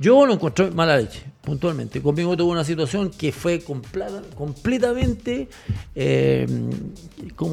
[0.00, 2.00] Yo lo encontré mala leche, puntualmente.
[2.02, 5.48] Conmigo tuvo una situación que fue completamente...
[5.94, 6.46] Eh,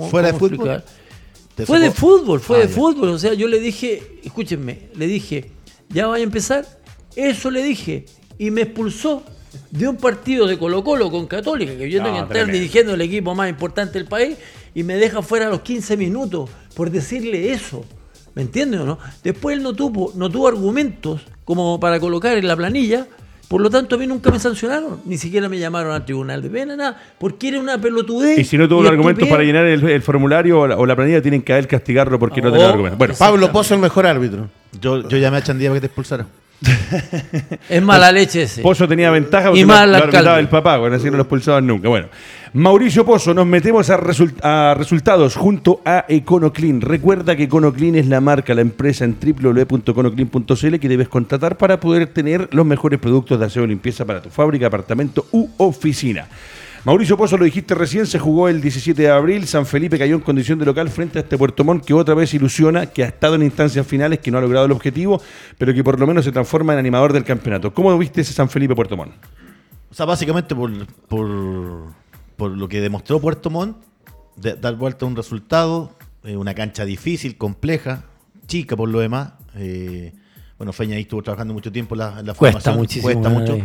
[0.10, 0.84] ¿Fuera de fútbol?
[1.64, 3.10] Fue de fútbol, fue de fútbol.
[3.10, 5.52] O sea, yo le dije, escúchenme, le dije,
[5.90, 6.66] ya vaya a empezar.
[7.16, 8.06] Eso le dije.
[8.38, 9.24] Y me expulsó
[9.72, 13.02] de un partido de Colo Colo con Católica, que yo tengo que estar dirigiendo el
[13.02, 14.38] equipo más importante del país,
[14.74, 17.86] y me deja fuera a los 15 minutos por decirle eso.
[18.34, 19.00] ¿Me entiendes o no?
[19.24, 23.08] Después él no tuvo, no tuvo argumentos como para colocar en la planilla.
[23.48, 26.50] Por lo tanto, a mí nunca me sancionaron, ni siquiera me llamaron al tribunal de
[26.50, 28.40] pena, nada, porque era una pelotudez.
[28.40, 31.54] Y si no tuvo los argumentos para llenar el, formulario o la, planilla, tienen que
[31.54, 32.98] haber castigarlo porque no, tenía argumentos.
[32.98, 34.50] Bueno, Pablo Pozo, el mejor árbitro.
[34.80, 36.26] Yo, yo llamé a Chandía para que te expulsara.
[37.70, 38.62] es mala leche ese.
[38.62, 41.90] Pozo tenía ventaja porque y mal lo, el papá, bueno, así no lo expulsaban nunca.
[41.90, 42.08] Bueno,
[42.56, 43.98] Mauricio Pozo, nos metemos a,
[44.76, 46.80] resultados junto a EconoClean.
[46.80, 52.08] Recuerda que EconoClean es la marca, la empresa en www.econoclean.cl que debes contratar para poder
[52.08, 56.30] tener los mejores productos de aseo y limpieza para tu fábrica, apartamento u oficina.
[56.86, 59.48] Mauricio Pozo, lo dijiste recién, se jugó el 17 de abril.
[59.48, 62.34] San Felipe cayó en condición de local frente a este Puerto Montt que otra vez
[62.34, 65.22] ilusiona, que ha estado en instancias finales, que no ha logrado el objetivo,
[65.58, 67.74] pero que por lo menos se transforma en animador del campeonato.
[67.74, 69.12] ¿Cómo viste ese San Felipe Puerto Montt?
[69.96, 70.70] O sea, básicamente por,
[71.08, 71.94] por,
[72.38, 73.78] lo que demostró Puerto Montt,
[74.36, 78.04] dar vuelta a un resultado, eh, una cancha difícil, compleja,
[78.48, 79.34] chica por lo demás.
[79.56, 80.14] Eh,
[80.58, 82.78] bueno, Feña ahí estuvo trabajando mucho tiempo la, la Cuesta formación.
[82.78, 83.58] Muchísimo, cuesta mucho.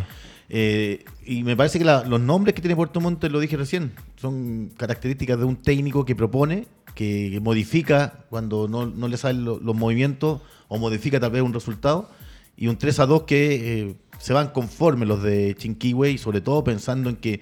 [0.52, 4.72] Eh, y me parece que los nombres que tiene Puerto Montt, lo dije recién, son
[4.76, 10.78] características de un técnico que propone, que, modifica cuando no, le salen los movimientos o
[10.78, 12.10] modifica tal vez un resultado.
[12.56, 16.42] Y un 3 a 2 que eh, se van conforme los de Chinquihue y sobre
[16.42, 17.40] todo pensando en que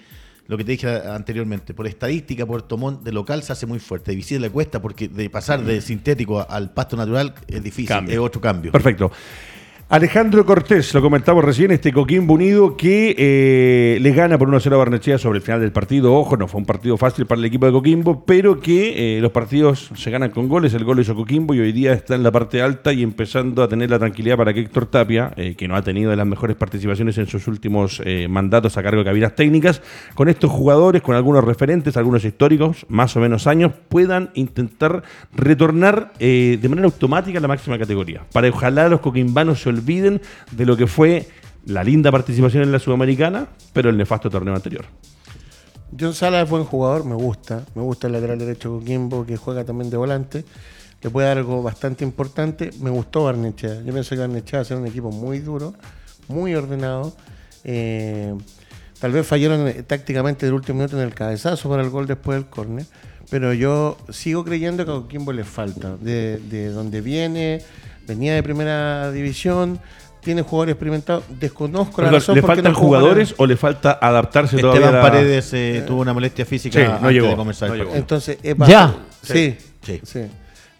[0.49, 4.09] lo que te dije anteriormente, por estadística, Puerto Montt de local se hace muy fuerte.
[4.09, 8.17] De visita le cuesta porque de pasar de sintético al pasto natural es difícil, es
[8.17, 8.71] otro cambio.
[8.71, 9.11] Perfecto.
[9.91, 14.77] Alejandro Cortés, lo comentamos recién, este Coquimbo Unido que eh, le gana por 1-0 a
[14.77, 16.13] Barnechea sobre el final del partido.
[16.13, 19.31] Ojo, no fue un partido fácil para el equipo de Coquimbo, pero que eh, los
[19.31, 20.75] partidos se ganan con goles.
[20.75, 23.67] El gol hizo Coquimbo y hoy día está en la parte alta y empezando a
[23.67, 26.55] tener la tranquilidad para que Héctor Tapia, eh, que no ha tenido de las mejores
[26.55, 27.99] participaciones en sus últimos
[28.29, 29.81] mandatos a cargo de cabinas técnicas,
[30.13, 35.01] con estos jugadores, con algunos referentes, algunos históricos, más o menos años, puedan intentar
[35.33, 38.21] retornar de manera automática a la máxima categoría.
[38.31, 41.27] Para ojalá los coquimbanos se olviden de lo que fue
[41.65, 44.85] la linda participación en la Sudamericana, pero el nefasto torneo anterior.
[45.97, 47.65] John Sala es buen jugador, me gusta.
[47.75, 50.45] Me gusta el lateral derecho Coquimbo, que juega también de volante.
[51.01, 52.71] Le puede dar algo bastante importante.
[52.81, 53.81] Me gustó Barnechea.
[53.81, 55.73] Yo pienso que Barnechea va a ser un equipo muy duro,
[56.27, 57.15] muy ordenado.
[57.63, 58.35] Eh,
[58.99, 62.37] tal vez fallaron eh, tácticamente el último minuto en el cabezazo para el gol después
[62.37, 62.85] del córner.
[63.29, 65.95] Pero yo sigo creyendo que a Coquimbo le falta.
[65.97, 67.61] De, de donde viene,
[68.09, 69.79] venía de primera división,
[70.19, 75.01] tiene jugadores experimentados, desconozco la razón ¿Le faltan jugadores o le falta adaptarse Esteban todavía?
[75.01, 78.95] Paredes eh, tuvo una molestia física no llegó, de comenzar Entonces, ¿Ya?
[79.21, 80.21] Sí, sí, sí.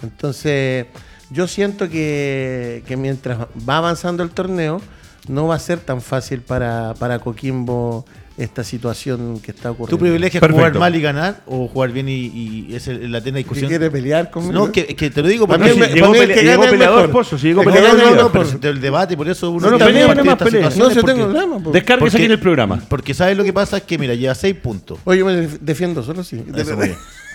[0.02, 0.88] Entonces,
[1.30, 4.82] yo siento que, que, mientras va avanzando el torneo,
[5.28, 8.06] no va a ser tan fácil para, para Coquimbo
[8.40, 9.98] esta situación que está ocurriendo.
[9.98, 13.68] ¿Tu privilegio es jugar mal y ganar o jugar bien y, es la tena discusión?
[13.68, 14.54] quiere pelear conmigo?
[14.54, 17.64] No, que, que te lo digo porque si llegó, pele, llegó peleador, Pozo, si llegó
[17.64, 17.98] peleador.
[17.98, 20.70] No, no, no, el debate, por eso uno no, no, pelea, no más pelea.
[20.78, 21.60] No, se tengo problema.
[21.72, 22.82] Descárguese aquí en el programa.
[22.88, 25.00] Porque sabes lo que pasa es que, mira, lleva seis puntos.
[25.04, 26.42] Oye, yo me defiendo solo, sí.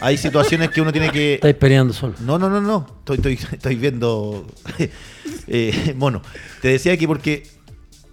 [0.00, 1.34] Hay situaciones que uno tiene que...
[1.34, 2.14] Estáis peleando solo.
[2.20, 2.86] No, no, no, no.
[3.00, 4.46] Estoy, estoy, estoy viendo...
[5.46, 6.20] eh, bueno,
[6.60, 7.44] te decía que porque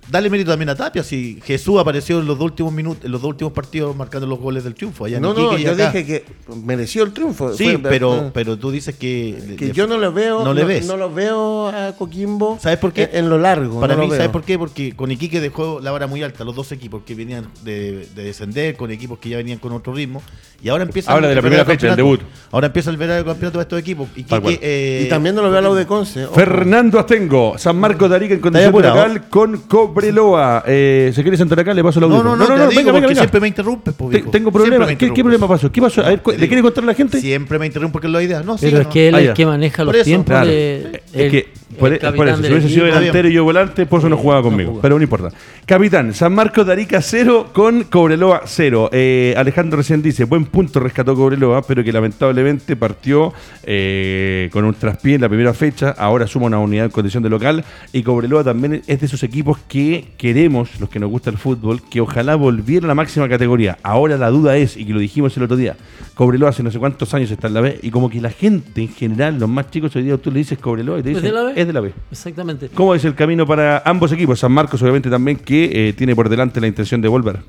[0.09, 3.21] dale mérito también a Tapia, si Jesús apareció en los dos últimos minutos, en los
[3.21, 5.05] dos últimos partidos marcando los goles del triunfo.
[5.05, 6.25] Allá no, no, yo dije que
[6.63, 7.53] mereció el triunfo.
[7.53, 9.55] Sí, pero, pero tú dices que.
[9.57, 10.43] Que yo no lo veo.
[10.43, 10.85] No, le ves.
[10.85, 12.57] No, lo veo a Coquimbo.
[12.61, 13.09] ¿Sabes por qué?
[13.13, 13.79] En, lo largo.
[13.79, 14.57] Para mí, ¿sabes por qué?
[14.57, 18.75] Porque con Iquique dejó la vara muy alta, los dos equipos que venían de, descender,
[18.75, 20.21] con equipos que ya venían con otro ritmo.
[20.61, 21.11] Y ahora empieza.
[21.11, 22.21] Habla de la primera fecha, el debut.
[22.51, 24.09] Ahora empieza el verano del campeonato de estos equipos.
[24.15, 26.27] Eh, y también no lo veo a la de Conce.
[26.27, 31.21] Fernando Astengo, San Marcos de Arica en condición de local con Cobre Cobreloa, eh, ¿se
[31.21, 31.73] quiere sentar acá?
[31.73, 32.23] Le paso la audio.
[32.23, 33.91] No, no, no, no, venga, venga, siempre me interrumpe.
[34.31, 34.89] tengo problemas.
[34.95, 35.71] ¿Qué, ¿Qué, problema pasó?
[35.71, 36.01] ¿Qué pasó?
[36.01, 37.19] A ver, ¿le quiere contar a la gente?
[37.19, 38.41] Siempre me interrumpe porque es la idea.
[38.43, 40.45] No, Pero es que él es el que maneja los tiempos.
[40.45, 42.11] De, es que por, eso,
[42.41, 44.79] si hubiese sido delantero y yo volante, por eso no jugaba conmigo.
[44.81, 45.29] pero no importa.
[45.65, 48.89] Capitán, San Marcos de Arica 0 con Cobreloa 0.
[48.91, 53.33] Eh, Alejandro recién dice, buen punto rescató Cobreloa, pero que lamentablemente partió
[53.63, 55.95] eh, con un traspié en la primera fecha.
[55.97, 57.63] Ahora suma una unidad en condición de local.
[57.93, 59.80] Y Cobreloa también es de esos equipos que
[60.17, 63.77] queremos, los que nos gusta el fútbol, que ojalá volviera a la máxima categoría.
[63.83, 65.75] Ahora la duda es, y que lo dijimos el otro día,
[66.15, 68.81] Cobreloa hace no sé cuántos años está en la B, y como que la gente
[68.81, 71.67] en general, los más chicos hoy día tú le dices Cobreloa y te dicen, es
[71.67, 71.93] de la B.
[72.11, 72.69] Exactamente.
[72.69, 74.39] ¿Cómo es el camino para ambos equipos?
[74.39, 77.39] San Marcos obviamente también que eh, tiene por delante la intención de volver.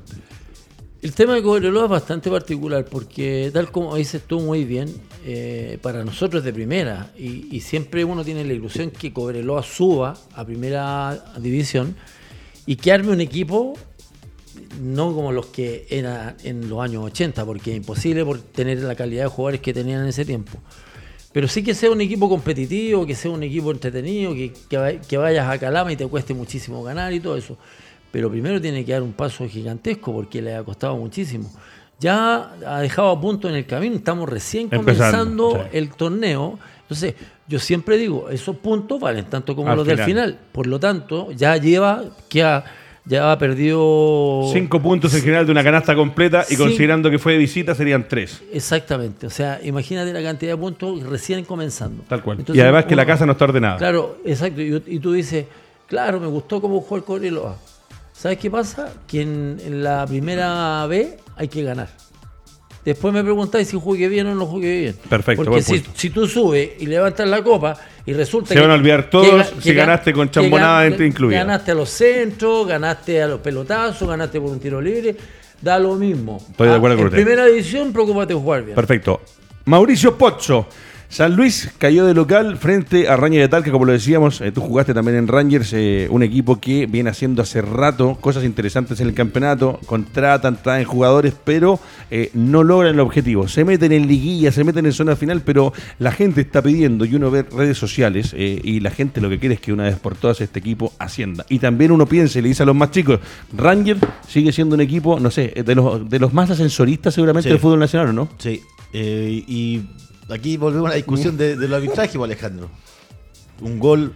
[1.03, 4.87] El tema de Cobreloa es bastante particular porque, tal como dices tú muy bien,
[5.25, 10.13] eh, para nosotros es de primera y, siempre uno tiene la ilusión que Cobreloa suba
[10.33, 11.97] a primera división
[12.65, 13.73] y que arme un equipo
[14.79, 18.95] no como los que era en los años 80, porque es imposible por tener la
[18.95, 20.51] calidad de jugadores que tenían en ese tiempo.
[21.31, 24.53] Pero sí que sea un equipo competitivo, que sea un equipo entretenido, que,
[25.07, 27.57] que, vayas a Calama y te cueste muchísimo ganar y todo eso.
[28.11, 31.51] Pero primero tiene que dar un paso gigantesco porque le ha costado muchísimo.
[31.99, 36.59] Ya ha dejado a punto en el camino, estamos recién comenzando el torneo.
[36.93, 37.15] Entonces,
[37.47, 40.37] yo siempre digo, esos puntos valen tanto como los del final.
[40.51, 42.63] Por lo tanto, ya lleva que ha
[43.05, 44.49] ya ha perdido...
[44.53, 48.07] Cinco puntos en general de una canasta completa y considerando que fue de visita serían
[48.07, 48.41] tres.
[48.51, 52.03] Exactamente, o sea, imagínate la cantidad de puntos recién comenzando.
[52.07, 52.45] Tal cual.
[52.53, 53.77] y además que la casa no está ordenada.
[53.77, 55.45] Claro, exacto, y, tú dices,
[55.87, 57.57] claro, me gustó cómo jugó el Cobreloa.
[58.13, 58.93] ¿Sabes qué pasa?
[59.05, 61.89] Que en la primera B hay que ganar.
[62.85, 64.95] Después me preguntáis si jugué bien o no jugué bien.
[65.09, 65.45] Perfecto.
[65.45, 69.09] Porque si, si, tú subes y levantas la copa y resulta Se van a olvidar
[69.09, 71.39] todos si ganaste con chambonada incluida.
[71.39, 75.15] Ganaste a los centros, ganaste a los pelotazos, ganaste por un tiro libre.
[75.61, 76.43] Da lo mismo.
[76.49, 78.75] Estoy de acuerdo ah, con en primera división, preocúpate de jugar bien.
[78.75, 79.21] Perfecto.
[79.65, 80.67] Mauricio Pozzo.
[81.13, 84.61] San Luis cayó de local frente a Rangers de Talca, como lo decíamos, eh, tú
[84.61, 89.09] jugaste también en Rangers, eh, un equipo que viene haciendo hace rato cosas interesantes en
[89.09, 93.47] el campeonato, contratan, traen jugadores, pero eh, no logran el objetivo.
[93.47, 97.13] Se meten en liguilla, se meten en zona final, pero la gente está pidiendo, y
[97.13, 100.15] uno ve redes sociales, y la gente lo que quiere es que una vez por
[100.15, 101.45] todas este equipo ascienda.
[101.47, 103.19] Y también uno piensa y le dice a los más chicos,
[103.55, 107.59] Rangers sigue siendo un equipo, no sé, de los, de los más ascensoristas seguramente del
[107.59, 108.29] fútbol nacional, ¿o no?
[108.39, 109.83] Sí, y
[110.29, 112.69] aquí volvemos a la discusión de, de los arbitrajes, pues, Alejandro.
[113.61, 114.15] Un gol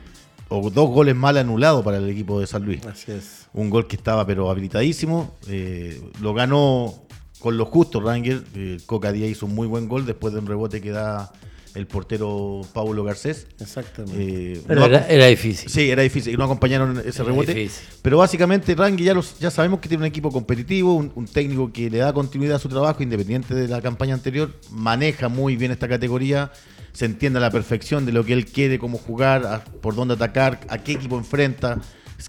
[0.50, 2.86] o dos goles mal anulados para el equipo de San Luis.
[2.86, 3.48] Así es.
[3.54, 5.36] Un gol que estaba pero habilitadísimo.
[5.48, 6.94] Eh, lo ganó
[7.40, 8.44] con lo justo Ranger.
[8.56, 11.32] Eh, Coca Díaz hizo un muy buen gol después de un rebote que da
[11.78, 13.48] el portero Paulo Garcés.
[13.60, 14.54] Exactamente.
[14.54, 15.70] Eh, pero era, difícil.
[15.70, 16.34] Sí, era difícil.
[16.34, 17.70] Y no acompañaron ese rebote.
[18.02, 22.00] Pero básicamente Rangel ya, ya sabemos que tiene un equipo competitivo, un, técnico que le
[22.00, 24.52] da continuidad a su trabajo, independiente de la campaña anterior.
[24.72, 26.52] Maneja muy bien esta categoría.
[26.94, 30.60] Se entiende a la perfección de lo que él quiere, cómo jugar, por dónde atacar,
[30.70, 31.80] a qué equipo enfrenta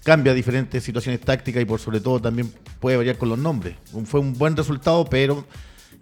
[0.03, 3.75] cambia diferentes situaciones tácticas y por sobre todo también puede variar con los nombres.
[4.05, 5.45] Fue un buen resultado, pero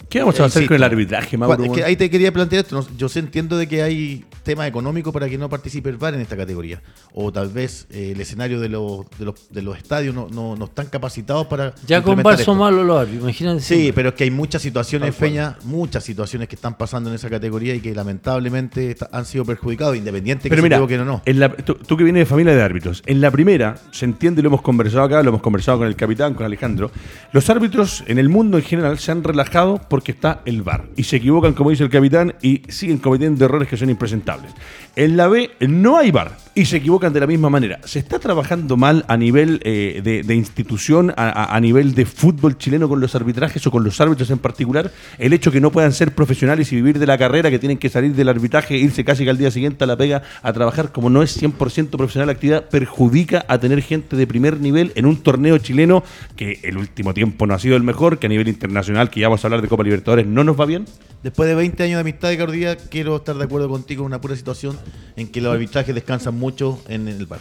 [0.09, 1.63] ¿Qué vamos a hacer con el arbitraje, Mauro?
[1.65, 2.87] Es que ahí te quería plantear esto.
[2.97, 6.37] Yo entiendo de que hay tema económico para que no participe el VAR en esta
[6.37, 6.81] categoría.
[7.13, 10.63] O tal vez eh, el escenario de los, de los, de los estadios no, no,
[10.63, 11.73] están capacitados para.
[11.85, 13.59] Ya con VAR son malos los árbitros, imagínate.
[13.59, 17.29] Sí, pero es que hay muchas situaciones, Feña, muchas situaciones que están pasando en esa
[17.29, 21.21] categoría y que lamentablemente han sido perjudicados, independiente pero que mira, se o no.
[21.25, 24.47] En la, tú, que vienes de familia de árbitros, en la primera, se entiende, lo
[24.47, 26.91] hemos conversado acá, lo hemos conversado con el capitán, con Alejandro.
[27.33, 31.01] Los árbitros en el mundo en general se han relajado porque está el VAR y
[31.05, 34.51] se equivocan, como dice el capitán, y siguen cometiendo errores que son impresentables.
[34.95, 37.79] En la B no hay VAR y se equivocan de la misma manera.
[37.83, 42.99] ¿Se está trabajando mal a nivel eh, de, institución, a, nivel de fútbol chileno con
[42.99, 44.91] los arbitrajes o con los árbitros en particular?
[45.19, 47.89] El hecho que no puedan ser profesionales y vivir de la carrera, que tienen que
[47.89, 50.91] salir del arbitraje e irse casi que al día siguiente a la pega a trabajar
[50.91, 55.05] como no es 100% profesional la actividad, perjudica a tener gente de primer nivel en
[55.05, 56.03] un torneo chileno
[56.35, 59.27] que el último tiempo no ha sido el mejor, que a nivel internacional, que ya
[59.27, 60.85] vamos a hablar de Copa Libertadores, no nos va bien.
[61.23, 64.19] Después de 20 años de amistad y cardía, quiero estar de acuerdo contigo en una
[64.19, 64.77] pura situación
[65.15, 67.39] en que los arbitrajes descansan mucho en el bar.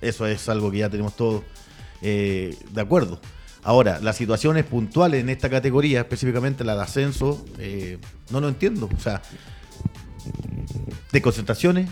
[0.00, 1.42] Eso es algo que ya tenemos todos
[2.00, 3.20] eh, de acuerdo.
[3.62, 7.98] Ahora, las situaciones puntuales en esta categoría, específicamente la de ascenso, eh,
[8.30, 8.88] no lo entiendo.
[8.96, 9.20] O sea,
[11.12, 11.90] de concentraciones,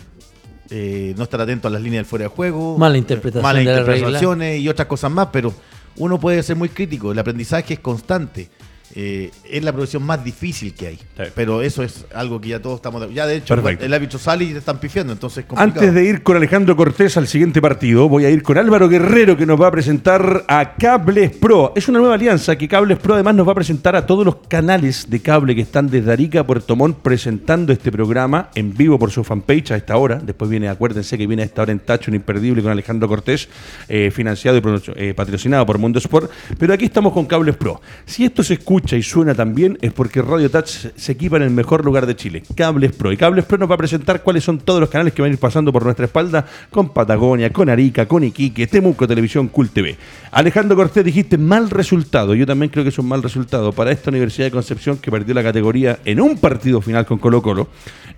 [0.71, 4.61] eh, no estar atento a las líneas del fuera de juego, mala interpretación malas interpretaciones
[4.61, 5.53] y otras cosas más, pero
[5.97, 7.11] uno puede ser muy crítico.
[7.11, 8.49] El aprendizaje es constante
[8.95, 10.99] eh, es la profesión más difícil que hay.
[11.35, 13.13] Pero eso es algo que ya todos estamos.
[13.13, 16.35] Ya de hecho, el árbitro sale y te están pifiando, entonces Antes de ir con
[16.35, 19.71] Alejandro Cortés al siguiente partido, voy a ir con Álvaro Guerrero que nos va a
[19.71, 21.73] presentar a Cables Pro.
[21.75, 24.35] Es una nueva alianza que Cables Pro además nos va a presentar a todos los
[24.47, 28.99] canales de cable que están desde Arica a Puerto Montt presentando este programa en vivo
[28.99, 30.15] por su fanpage a esta hora.
[30.15, 33.47] Después viene, acuérdense que viene a esta hora en Tacho un imperdible con Alejandro Cortés,
[33.87, 34.61] eh, financiado y
[34.95, 36.29] eh, patrocinado por Mundo Sport.
[36.57, 37.81] Pero aquí estamos con Cables Pro.
[38.05, 41.51] Si esto se escucha y suena también es porque Radio Touch se equipa en el
[41.51, 43.11] mejor lugar de Chile, Cables Pro.
[43.11, 45.33] Y Cables Pro nos va a presentar cuáles son todos los canales que van a
[45.33, 49.95] ir pasando por nuestra espalda con Patagonia, con Arica, con Iquique, Temuco Televisión, Cool TV.
[50.31, 52.35] Alejandro Cortés, dijiste mal resultado.
[52.35, 55.33] Yo también creo que es un mal resultado para esta Universidad de Concepción que perdió
[55.33, 57.69] la categoría en un partido final con Colo Colo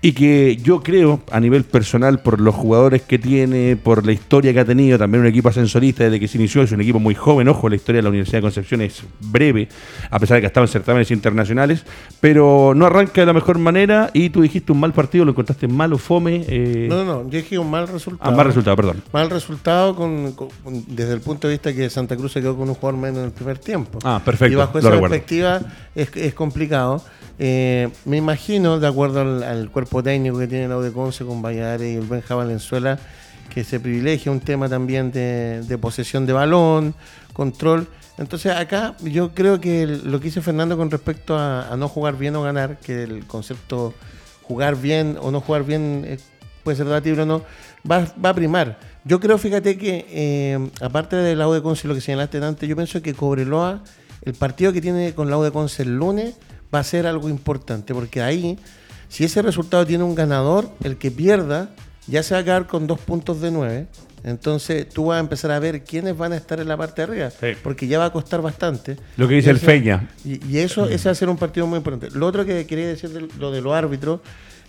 [0.01, 4.51] y que yo creo, a nivel personal, por los jugadores que tiene, por la historia
[4.51, 7.15] que ha tenido, también un equipo ascensorista desde que se inició, es un equipo muy
[7.15, 9.69] joven, ojo, la historia de la Universidad de Concepción es breve,
[10.09, 11.83] a pesar de que estado en certámenes internacionales,
[12.19, 15.67] pero no arranca de la mejor manera y tú dijiste un mal partido, lo encontraste
[15.67, 16.45] malo, fome.
[16.47, 16.87] Eh...
[16.89, 18.31] No, no, yo dije un mal resultado.
[18.31, 19.03] Ah, mal resultado, perdón.
[19.11, 20.35] Mal resultado con,
[20.87, 23.25] desde el punto de vista que Santa Cruz se quedó con un jugador menos en
[23.25, 23.99] el primer tiempo.
[24.03, 24.53] Ah, perfecto.
[24.53, 25.61] Y bajo esa perspectiva
[25.95, 27.03] es, es complicado.
[27.39, 31.97] Eh, me imagino, de acuerdo al, cuerpo técnico que tiene la UDECONCE con Valladares y
[31.97, 32.99] el Benja Valenzuela,
[33.53, 36.93] que se privilegia un tema también de, posesión de balón,
[37.33, 37.87] control.
[38.17, 42.35] Entonces acá yo creo que lo que dice Fernando con respecto a, no jugar bien
[42.35, 43.93] o ganar, que el concepto
[44.43, 46.19] jugar bien o no jugar bien eh,
[46.63, 47.41] puede ser relativo o no,
[47.89, 48.79] va, a primar.
[49.03, 53.01] Yo creo, fíjate que eh, aparte de la UDECONCE, lo que señalaste antes, yo pienso
[53.01, 53.83] que Cobreloa,
[54.21, 56.35] el partido que tiene con la UDECONCE el lunes,
[56.73, 58.57] va a ser algo importante, porque ahí,
[59.09, 61.69] si ese resultado tiene un ganador, el que pierda
[62.07, 63.87] ya se va a quedar con dos puntos de nueve.
[64.23, 67.11] Entonces tú vas a empezar a ver quiénes van a estar en la parte de
[67.11, 68.95] arriba, porque ya va a costar bastante.
[69.17, 70.09] Lo que dice el Feña.
[70.23, 72.09] Y, eso, ese va a ser un partido muy importante.
[72.17, 74.21] Lo otro que quería decir de, lo de los árbitros,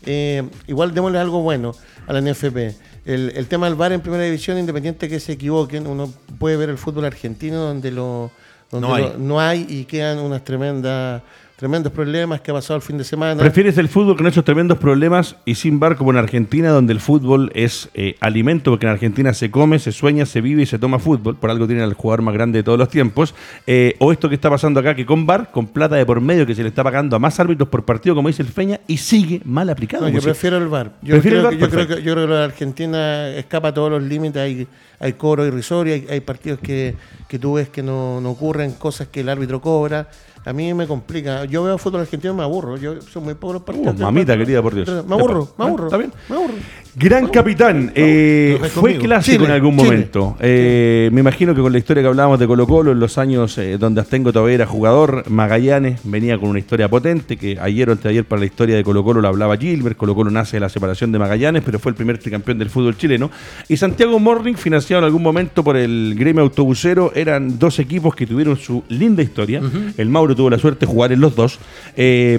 [0.07, 1.73] eh, igual démosle algo bueno
[2.07, 2.57] a la NFP.
[3.05, 6.79] El, tema del VAR en primera división, independiente que se equivoquen, uno puede ver el
[6.79, 8.33] fútbol argentino donde lo,
[8.73, 11.23] no hay y quedan unas tremendas
[11.65, 13.41] tremendos problemas que ha pasado el fin de semana.
[13.41, 17.01] ¿Prefieres el fútbol con esos tremendos problemas y sin bar como en Argentina, donde el
[17.01, 20.79] fútbol es eh, alimento, porque en Argentina se come, se sueña, se vive y se
[20.79, 23.35] toma fútbol, por algo tiene el jugador más grande de todos los tiempos?
[23.67, 26.45] Eh, o esto que está pasando acá, que con bar, con plata de por medio,
[26.45, 28.99] que se le está pagando a más árbitros por partido, como dice el Feña, y
[28.99, 30.07] sigue mal aplicado.
[30.11, 30.93] yo prefiero el bar.
[31.01, 34.03] Yo creo, que, yo, creo que, yo creo que la Argentina escapa a todos los
[34.03, 34.69] límites, hay,
[35.01, 36.95] hay cobro irrisorio, hay, hay partidos que,
[37.27, 40.09] que tú ves que no, no ocurren cosas que el árbitro cobra
[40.45, 41.45] a mí me complica.
[41.45, 42.77] Yo veo fútbol argentino y me aburro.
[42.77, 43.97] Yo soy muy pobre partidos.
[43.99, 44.89] Uh, mamita querida, por Dios.
[45.07, 45.87] Me aburro, me aburro.
[45.87, 46.13] ¿Está bien?
[46.29, 46.55] Me aburro.
[46.97, 50.37] Gran capitán, eh, fue clásico en algún momento.
[50.39, 53.59] Eh, me imagino que con la historia que hablábamos de Colo Colo, en los años
[53.59, 57.93] eh, donde Astengo todavía era jugador, Magallanes venía con una historia potente, que ayer o
[57.93, 60.59] antes de ayer para la historia de Colo Colo lo hablaba Gilbert, Colo Colo nace
[60.59, 63.29] de la separación de Magallanes, pero fue el primer tricampeón del fútbol chileno.
[63.69, 68.25] Y Santiago Morning, financiado en algún momento por el gremio autobusero, eran dos equipos que
[68.25, 69.61] tuvieron su linda historia.
[69.99, 71.59] El Mauro tuvo la suerte de jugar en los dos.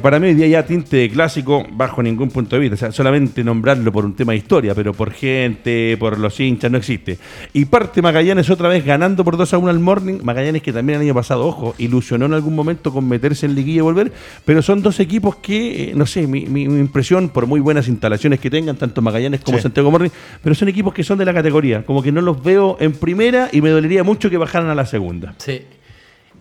[0.02, 2.92] para mí hoy día ya tinte de clásico bajo ningún punto de vista, o sea,
[2.94, 7.18] solamente nombrarlo por un tema de historia, pero por gente, por los hinchas, no existe.
[7.52, 10.20] Y parte Magallanes otra vez ganando por 2 a 1 al Morning.
[10.22, 13.80] Magallanes que también el año pasado, ojo, ilusionó en algún momento con meterse en liguilla
[13.80, 14.12] y volver,
[14.46, 18.52] pero son dos equipos que, eh, no sé, mi, impresión, por muy buenas instalaciones que
[18.52, 20.12] tengan, tanto Magallanes como Santiago Morning,
[20.44, 23.50] pero son equipos que son de la categoría, como que no los veo en primera
[23.52, 25.34] y me dolería mucho que bajaran a la segunda.
[25.40, 25.62] Sí.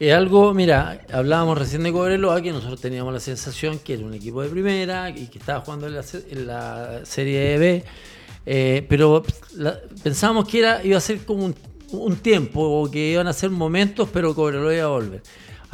[0.00, 4.12] Es algo, mira, hablábamos recién de Cobreloa, que nosotros teníamos la sensación que era un
[4.12, 7.84] equipo de primera y que estaba jugando en la, Serie B,
[8.44, 9.22] eh, pero
[10.02, 11.54] pensábamos que era, iba a ser como un,
[11.92, 15.22] un, tiempo, o que iban a ser momentos, pero Cobreloa iba a volver.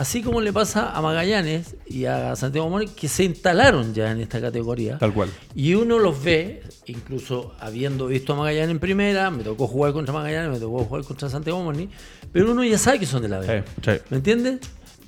[0.01, 4.23] Así como le pasa a Magallanes y a Santiago Mori, que se instalaron ya en
[4.23, 4.97] esta categoría.
[4.97, 5.29] Tal cual.
[5.55, 10.15] Y uno los ve, incluso habiendo visto a Magallanes en primera, me tocó jugar contra
[10.15, 11.91] Magallanes, me tocó jugar contra Santiago Mori,
[12.33, 13.63] pero uno ya sabe que son de la B.
[14.09, 14.61] ¿Me entiendes?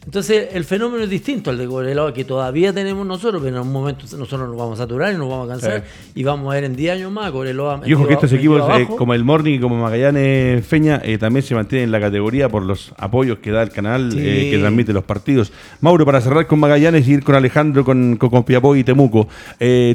[0.04, 3.72] Entonces, el fenómeno es distinto al de Cobreloa que todavía tenemos nosotros, pero en un
[3.72, 6.64] momento nosotros nos vamos a saturar y nos vamos a cansar y vamos a ver
[6.64, 7.82] en 10 años más Cobreloa.
[7.86, 11.44] Y ojo que estos equipos, eh, como el Morning y como Magallanes Feña, eh, también
[11.44, 14.92] se mantienen en la categoría por los apoyos que da el canal eh, que transmite
[14.92, 15.52] los partidos.
[15.80, 18.44] Mauro, para cerrar con Magallanes y ir con Alejandro, con, con,
[18.76, 19.28] y Temuco,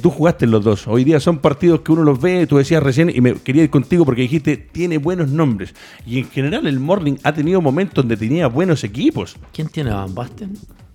[0.01, 0.87] tú jugaste en los dos.
[0.87, 3.69] Hoy día son partidos que uno los ve, tú decías recién, y me quería ir
[3.69, 5.75] contigo porque dijiste, tiene buenos nombres.
[6.05, 9.35] Y en general el Morning ha tenido momentos donde tenía buenos equipos.
[9.51, 10.53] ¿Quién tiene Van Basten?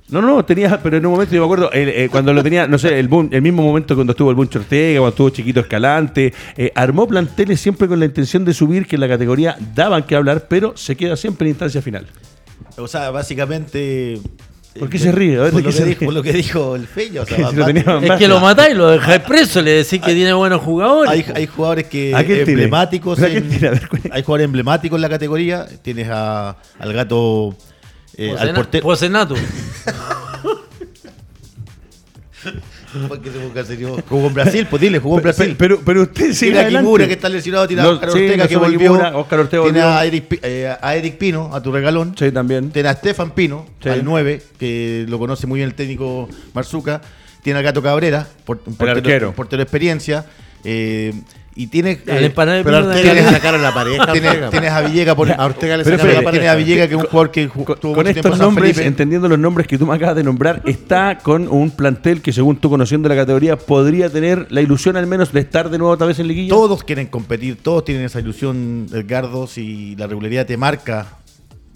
[0.08, 2.76] No, no, tenía, pero en un momento yo me acuerdo, eh, cuando lo tenía, no
[2.76, 6.70] sé, el, el mismo momento cuando estuvo el Buncho Ortega, cuando estuvo Chiquito Escalante, eh,
[6.74, 10.48] armó planteles siempre con la intención de subir, que en la categoría daban que hablar,
[10.48, 12.06] pero se queda siempre en instancia final.
[12.76, 14.20] O sea, básicamente
[14.78, 15.36] ¿Por qué se ríe?
[15.36, 17.22] por, lo que dijo, el Feño.
[18.02, 21.10] es que lo matáis, lo dejáis preso, le decís que tiene buenos jugadores.
[21.10, 23.18] Hay, hay jugadores que emblemáticos.
[23.20, 25.66] hay jugadores emblemáticos en la categoría.
[25.82, 27.54] Tienes a, al gato.
[28.16, 28.86] Eh, al portero.
[34.08, 35.56] Jugó en Brasil, pues dile, jugó en Brasil.
[35.58, 38.56] Pero, pero usted sigue Tiene a Kimura que está lesionado, tiene a Oscar Ortega que
[38.56, 38.92] volvió.
[39.18, 42.14] Oscar Ortega tiene a Eric, eh, a Eric, Pino, a tu regalón.
[42.18, 42.70] Sí, también.
[42.70, 47.00] Tiene a Stefan Pino, al 9, que lo conoce muy bien el técnico Marzuca.
[47.42, 50.26] Tiene al Gato Cabrera, por, portero, portero de experiencia.
[50.64, 51.12] Eh,
[51.54, 51.98] y tienes.
[52.06, 54.12] Eh, pero a Ortega le sacaron la pareja.
[54.12, 55.30] Tienes, tienes a Villega por.
[55.30, 56.30] A Ortega le sacaron la pareja.
[56.30, 57.48] Tienes a Villega, que es un jugador que
[57.80, 61.48] tuvo Con estos nombres, entendiendo los nombres que tú me acabas de nombrar, está con
[61.48, 65.40] un plantel que, según tú conociendo la categoría, podría tener la ilusión al menos de
[65.40, 66.50] estar de nuevo otra vez en liguilla.
[66.50, 69.46] Todos quieren competir, todos tienen esa ilusión, Edgardo.
[69.46, 71.18] Si la regularidad te marca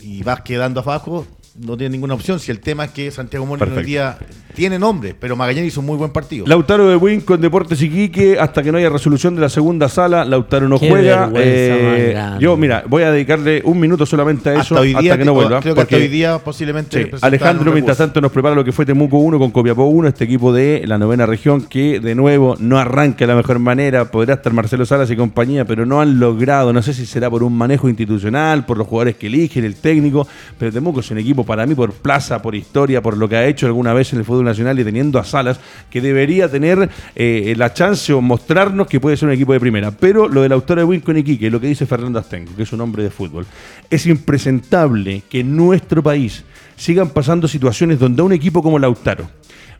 [0.00, 1.26] y vas quedando abajo,
[1.58, 2.40] no tiene ninguna opción.
[2.40, 4.18] Si el tema es que Santiago Moreno hoy día
[4.56, 6.46] tiene nombre, pero Magallanes hizo un muy buen partido.
[6.46, 10.24] Lautaro de Win con Deportes Iquique, hasta que no haya resolución de la segunda sala,
[10.24, 11.30] Lautaro no juega.
[11.34, 15.26] Eh, yo, mira, voy a dedicarle un minuto solamente a eso hasta, hoy día, que
[15.26, 15.60] no vuelva.
[15.60, 17.10] Creo que hasta hoy día posiblemente.
[17.20, 20.54] Alejandro, mientras tanto, nos prepara lo que fue Temuco 1 con Copiapó 1, este equipo
[20.54, 24.10] de la novena región que de nuevo no arranca de la mejor manera.
[24.10, 27.42] Podrá estar Marcelo Salas y compañía, pero no han logrado, no sé si será por
[27.42, 30.26] un manejo institucional, por los jugadores que eligen, el técnico,
[30.58, 33.46] pero Temuco es un equipo para mí por plaza, por historia, por lo que ha
[33.46, 37.54] hecho alguna vez en el fútbol nacional y teniendo a Salas, que debería tener eh,
[37.56, 39.90] la chance o mostrarnos que puede ser un equipo de primera.
[39.90, 42.80] Pero lo del autor de Wincon Iquique, lo que dice Fernando Astengo, que es un
[42.80, 43.44] hombre de fútbol,
[43.90, 46.44] es impresentable que en nuestro país
[46.76, 49.28] sigan pasando situaciones donde un equipo como Lautaro,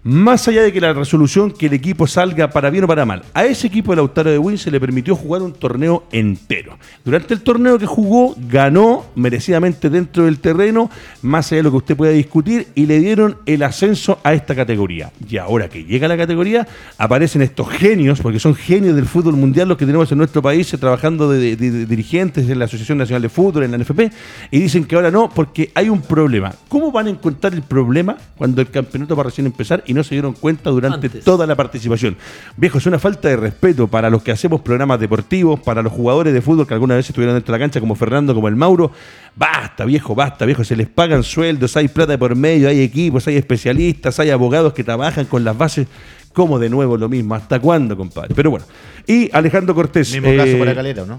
[0.06, 3.24] más allá de que la resolución que el equipo salga para bien o para mal,
[3.34, 6.78] a ese equipo de Lautaro de Win se le permitió jugar un torneo entero.
[7.04, 10.88] Durante el torneo que jugó, ganó merecidamente dentro del terreno,
[11.22, 14.54] más allá de lo que usted pueda discutir, y le dieron el ascenso a esta
[14.54, 15.10] categoría.
[15.28, 19.68] Y ahora que llega la categoría, aparecen estos genios, porque son genios del fútbol mundial
[19.68, 23.28] los que tenemos en nuestro país, eh, trabajando de, dirigentes en la Asociación Nacional de
[23.28, 24.12] Fútbol, en la NFP,
[24.52, 26.54] y dicen que ahora no, porque hay un problema.
[26.68, 30.14] ¿Cómo van a encontrar el problema cuando el campeonato va a recién empezar no se
[30.14, 32.16] dieron cuenta durante toda la participación.
[32.56, 36.32] Viejo, es una falta de respeto para los que hacemos programas deportivos, para los jugadores
[36.32, 38.92] de fútbol que alguna vez estuvieron dentro de la cancha, como Fernando, como el Mauro.
[39.34, 40.64] Basta, viejo, basta, viejo.
[40.64, 44.84] Se les pagan sueldos, hay plata por medio, hay equipos, hay especialistas, hay abogados que
[44.84, 45.86] trabajan con las bases.
[46.32, 47.34] Como de nuevo lo mismo?
[47.34, 48.34] ¿Hasta cuándo, compadre?
[48.34, 48.66] Pero bueno.
[49.06, 50.12] Y Alejandro Cortés.
[50.12, 51.18] Mismo caso eh, para Calera, ¿no?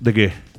[0.00, 0.53] ¿De qué?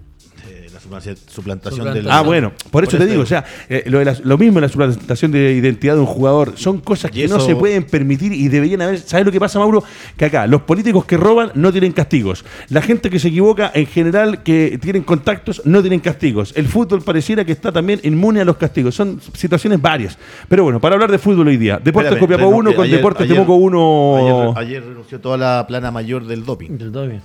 [1.27, 2.09] Suplantación del.
[2.09, 5.31] Ah, bueno, por eso te digo, o sea, eh, lo, lo, mismo en la suplantación
[5.31, 8.99] de identidad de un jugador, son cosas que no se pueden permitir y deberían haber.
[8.99, 9.83] ¿Sabes lo que pasa, Mauro?
[10.17, 12.45] Que acá los políticos que roban no tienen castigos.
[12.69, 16.53] La gente que se equivoca, en general, que tienen contactos, no tienen castigos.
[16.55, 18.95] El fútbol pareciera que está también inmune a los castigos.
[18.95, 20.17] Son situaciones varias.
[20.47, 24.53] Pero bueno, para hablar de fútbol hoy día, Deportes Copiapó 1 con Deportes Temuco 1.
[24.55, 26.77] Ayer, renunció toda la plana mayor del doping.
[26.77, 27.19] Del doping.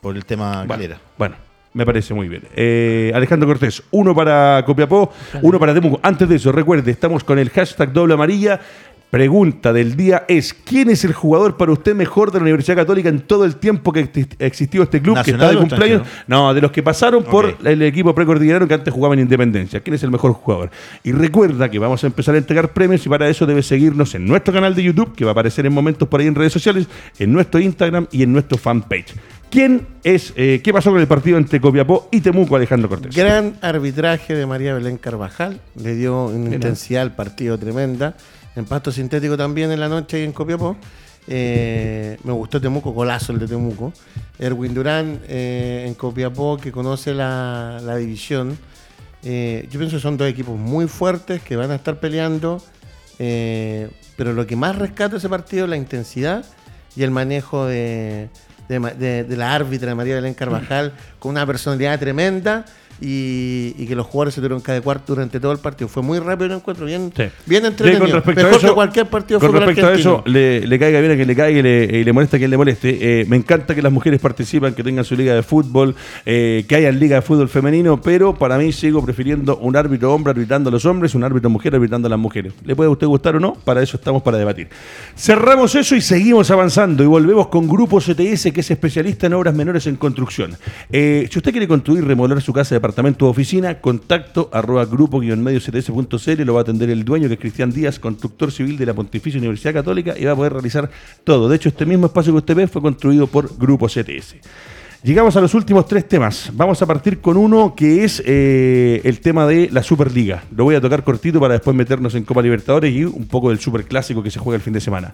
[0.00, 1.00] Por el tema galera.
[1.16, 1.47] Bueno.
[1.78, 2.42] Me parece muy bien.
[2.56, 5.12] Eh, Alejandro Cortés, uno para Copiapó,
[5.42, 6.00] uno para Temuco.
[6.02, 8.58] Antes de eso, recuerde, estamos con el hashtag doble amarilla.
[9.10, 13.08] Pregunta del día es: ¿Quién es el jugador para usted mejor de la Universidad Católica
[13.08, 14.10] en todo el tiempo que
[14.40, 16.02] existió este club que está de cumpleaños?
[16.26, 19.78] No, de los que pasaron por el equipo precordillero que antes jugaba en Independencia.
[19.78, 20.70] ¿Quién es el mejor jugador?
[21.04, 24.26] Y recuerda que vamos a empezar a entregar premios y para eso debe seguirnos en
[24.26, 26.88] nuestro canal de YouTube, que va a aparecer en momentos por ahí en redes sociales,
[27.20, 29.14] en nuestro Instagram y en nuestro fanpage.
[29.50, 33.16] ¿Quién es, eh, qué pasó con el partido entre Copiapó y Temuco, Alejandro Cortés?
[33.16, 38.14] Gran arbitraje de María Belén Carvajal, le dio una intensidad al partido tremenda.
[38.56, 40.76] En pasto sintético también en la noche y en Copiapó.
[41.26, 43.92] Eh, me gustó Temuco, golazo el de Temuco.
[44.38, 48.58] Erwin Durán eh, en Copiapó, que conoce la, división.
[49.22, 52.62] yo pienso que son dos equipos muy fuertes que van a estar peleando.
[53.16, 56.44] pero lo que más rescata ese partido es la intensidad
[56.96, 58.28] y el manejo de,
[58.68, 62.64] de, de, la árbitra María Belén Carvajal, con una personalidad tremenda
[63.00, 65.88] y, que los jugadores se tuvieron que adecuar durante todo el partido.
[65.88, 67.12] Fue muy rápido el encuentro, bien,
[67.46, 68.00] bien entretenido.
[68.00, 71.28] con respecto a eso, cualquier partido Con respecto a eso, le, caiga bien a quien
[71.28, 73.20] le caiga y le, le molesta a quien le moleste.
[73.20, 75.94] Eh, me encanta que las mujeres participan, que tengan su liga de fútbol,
[76.26, 80.30] eh, que haya liga de fútbol femenino, pero para mí sigo prefiriendo un árbitro hombre
[80.32, 82.52] arbitrando a los hombres, un árbitro mujer arbitrando a las mujeres.
[82.64, 83.54] ¿Le puede a usted gustar o no?
[83.54, 84.68] Para eso estamos para debatir.
[85.16, 89.54] Cerramos eso y seguimos avanzando y volvemos con Grupo CTS, que es especialista en obras
[89.54, 90.56] menores en construcción.
[90.90, 95.60] Eh, si usted quiere construir, remodelar su casa de departamento o oficina, contacto arroba grupo-medio
[95.60, 98.94] cts.cl, lo va a atender el dueño que es Cristian Díaz, constructor civil de la
[98.94, 100.90] Pontificia Universidad Católica y va a poder realizar
[101.22, 101.50] todo.
[101.50, 104.36] De hecho, este mismo espacio que usted ve fue construido por Grupo CTS.
[105.02, 106.50] Llegamos a los últimos tres temas.
[106.54, 110.44] Vamos a partir con uno que es eh, el tema de la Superliga.
[110.56, 113.60] Lo voy a tocar cortito para después meternos en Copa Libertadores y un poco del
[113.60, 115.12] Superclásico que se juega el fin de semana.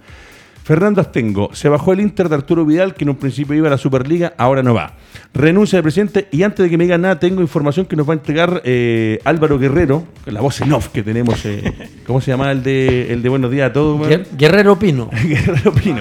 [0.65, 3.71] Fernando Astengo, se bajó el Inter de Arturo Vidal, que en un principio iba a
[3.71, 4.95] la Superliga, ahora no va.
[5.35, 8.15] Renuncia de presidente y antes de que me digan nada, tengo información que nos va
[8.15, 11.45] a entregar eh, Álvaro Guerrero, la voz en off que tenemos.
[11.45, 11.71] Eh,
[12.07, 14.09] ¿Cómo se llama el de, el de Buenos Días a todos?
[14.39, 15.11] Guerrero Pino.
[15.29, 16.01] Guerrero Pino.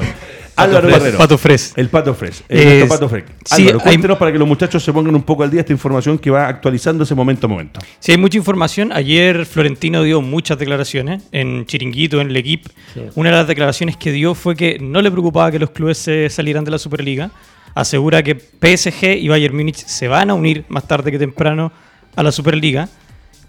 [0.55, 1.17] Álvaro Guerrero.
[1.17, 1.73] Pato Fres.
[1.75, 2.43] El Pato Fres.
[2.49, 3.23] El Pato Fres.
[3.49, 6.29] Álvaro, cuéntenos para que los muchachos se pongan un poco al día esta información que
[6.29, 7.79] va actualizándose momento a momento.
[7.99, 8.91] Sí, hay mucha información.
[8.91, 12.69] Ayer Florentino dio muchas declaraciones en Chiringuito, en el equipo.
[13.15, 16.29] Una de las declaraciones que dio fue que no le preocupaba que los clubes se
[16.29, 17.31] salieran de la Superliga.
[17.75, 21.71] Asegura que PSG y Bayern Múnich se van a unir más tarde que temprano
[22.15, 22.87] a la Superliga.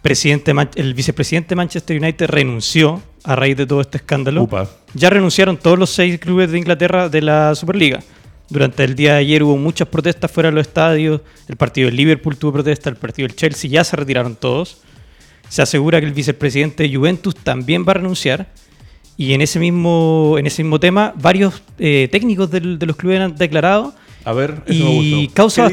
[0.01, 4.49] Presidente, el vicepresidente de Manchester United renunció a raíz de todo este escándalo.
[4.93, 8.01] Ya renunciaron todos los seis clubes de Inglaterra de la Superliga.
[8.51, 11.23] Durante el día de ayer hubo muchas protestas fuera de los estadios.
[11.49, 14.79] El partido del Liverpool tuvo protesta, el partido del Chelsea ya se retiraron todos.
[15.49, 18.47] Se asegura que el vicepresidente de Juventus también va a renunciar.
[19.17, 23.37] Y en ese mismo, en ese mismo tema, varios eh, técnicos de los clubes han
[23.37, 23.95] declarado.
[24.25, 25.71] A ver, eso y Causa,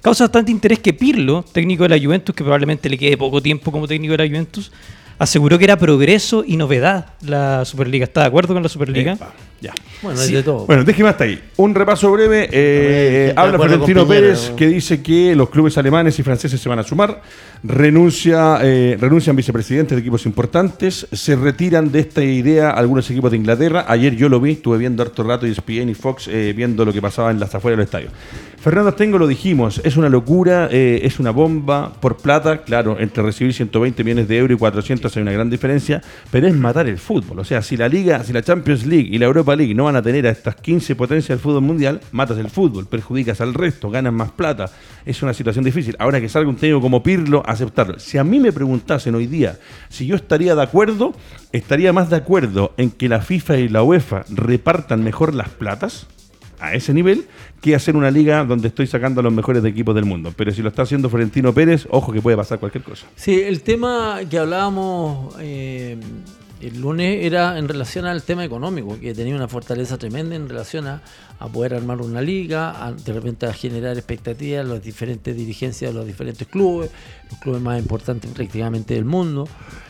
[0.00, 3.70] causa bastante interés que Pirlo, técnico de la Juventus, que probablemente le quede poco tiempo
[3.70, 4.72] como técnico de la Juventus,
[5.18, 8.04] aseguró que era progreso y novedad la Superliga.
[8.04, 9.16] ¿Está de acuerdo con la Superliga?
[9.60, 9.72] ya.
[10.02, 10.66] Bueno, de todo.
[10.66, 11.40] Bueno, déjeme hasta ahí.
[11.56, 12.48] Un repaso breve.
[12.50, 16.82] Eh, habla Florentino Pérez que dice que los clubes alemanes y franceses se van a
[16.82, 17.22] sumar.
[17.62, 21.06] Renuncia, eh, renuncian vicepresidentes de equipos importantes.
[21.12, 23.84] Se retiran de esta idea algunos equipos de Inglaterra.
[23.86, 26.92] Ayer yo lo vi, estuve viendo harto rato y ESPN y Fox eh, viendo lo
[26.92, 28.08] que pasaba en las afueras del estadio.
[28.62, 32.58] Fernando Tengo lo dijimos, es una locura, es una bomba por plata.
[32.58, 36.00] Claro, entre recibir 120 millones de euros y 400 hay una gran diferencia,
[36.30, 37.40] pero es matar el fútbol.
[37.40, 39.96] O sea, si la Liga, si la Champions League y la Europa League no van
[39.96, 43.90] a tener a estas 15 potencias del fútbol mundial, matas el fútbol, perjudicas al resto,
[43.90, 44.70] ganas más plata.
[45.04, 45.96] Es una situación difícil.
[45.98, 47.98] Ahora que salga un técnico como Pirlo, aceptarlo.
[47.98, 49.58] Si a mí me preguntasen hoy día
[49.88, 51.14] si yo estaría de acuerdo,
[51.50, 56.06] estaría más de acuerdo en que la FIFA y la UEFA repartan mejor las platas
[56.62, 57.26] a ese nivel
[57.60, 60.32] que hacer una liga donde estoy sacando a los mejores equipos del mundo.
[60.36, 63.06] Pero si lo está haciendo Florentino Pérez, ojo que puede pasar cualquier cosa.
[63.16, 65.98] Sí, el tema que hablábamos eh,
[66.62, 70.86] el lunes era en relación al tema económico, que tenía una fortaleza tremenda en relación
[70.86, 71.02] a,
[71.52, 76.46] poder armar una liga, de repente a generar expectativas las diferentes dirigencias de los diferentes
[76.46, 76.88] clubes,
[77.28, 79.48] los clubes más importantes prácticamente del mundo.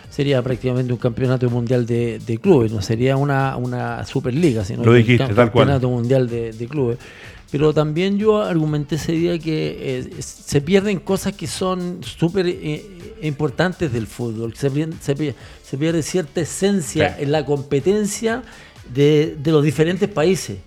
[0.08, 5.90] Sería prácticamente un campeonato mundial de, clubes, no sería una, una superliga, sino un campeonato
[5.90, 6.98] mundial de, de clubes
[7.52, 12.82] pero también yo argumenté ese día que eh, se pierden cosas que son súper eh,
[13.20, 14.70] importantes del fútbol, se,
[15.02, 18.42] se, pierde cierta esencia en la competencia
[18.90, 20.60] de, los diferentes países.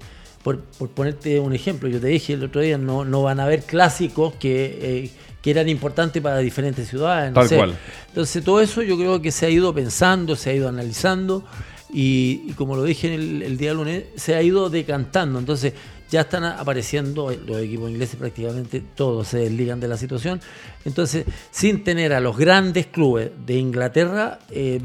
[0.43, 3.63] Por, ponerte un ejemplo, yo te dije el otro día, no, no van a haber
[3.63, 5.11] clásicos que, eh,
[5.41, 7.33] que eran importantes para diferentes ciudades.
[7.33, 7.75] Tal cual.
[8.09, 11.43] Entonces todo eso yo creo que se ha ido pensando, se ha ido analizando
[11.91, 15.39] y, como lo dije el, el día lunes, se ha ido decantando.
[15.39, 15.73] Entonces
[16.09, 20.39] ya están apareciendo los equipos ingleses prácticamente todos se desligan de la situación.
[20.83, 24.79] Entonces, sin tener a los grandes clubes de Inglaterra, eh,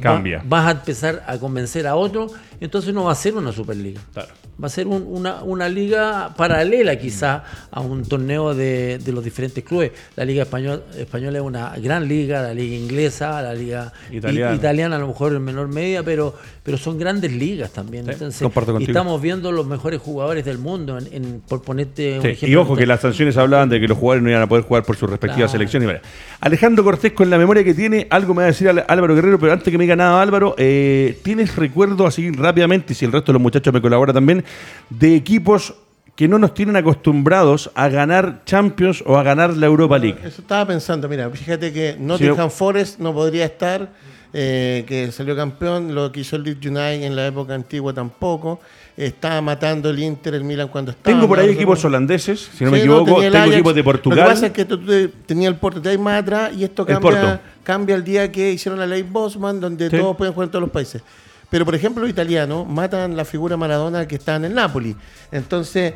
[0.45, 4.01] vas a empezar a convencer a otros, entonces no va a ser una Superliga.
[4.13, 9.25] Claro va a ser una, una, liga paralela quizá a un torneo de, de, los
[9.25, 9.93] diferentes clubes.
[10.17, 15.09] La liga española es una gran liga, la liga inglesa, la liga italiana, a lo
[15.09, 18.09] mejor en menor medida, pero, pero son grandes ligas también.
[18.09, 18.47] Entonces,
[18.81, 21.10] y estamos viendo los mejores jugadores del mundo, en,
[21.49, 22.49] por ponerte un ejemplo.
[22.49, 24.85] Y ojo que las sanciones hablaban de que los jugadores no iban a poder jugar
[24.85, 26.01] por sus respectivas selecciones.
[26.41, 29.53] Alejandro Cortés, con la memoria que tiene, algo me va a decir Álvaro Guerrero, pero
[29.53, 33.33] antes que me diga nada Álvaro, eh, ¿tienes recuerdo así rápidamente, y si el resto
[33.33, 34.45] de los muchachos me colabora también,
[34.89, 35.75] de equipos
[36.21, 40.19] que no nos tienen acostumbrados a ganar Champions o a ganar la Europa League.
[40.23, 43.89] Eso estaba pensando, mira, fíjate que Nottingham Forest no podría estar,
[44.33, 48.61] eh, que salió campeón, lo que hizo el Leeds United en la época antigua tampoco,
[48.97, 51.15] estaba matando el Inter, el Milan cuando estaba.
[51.15, 54.19] Tengo por ahí equipos holandeses, si no me equivoco, tengo equipos de Portugal.
[54.19, 54.79] Lo que pasa es que tú,
[55.27, 58.79] tenías el Porto, te más atrás y esto cambia, el cambia el día que hicieron
[58.79, 61.03] la ley Bosman, donde todos pueden jugar en todos los países.
[61.51, 64.95] Pero, por ejemplo, los italianos matan la figura Maradona que está en el Napoli.
[65.33, 65.95] Entonces,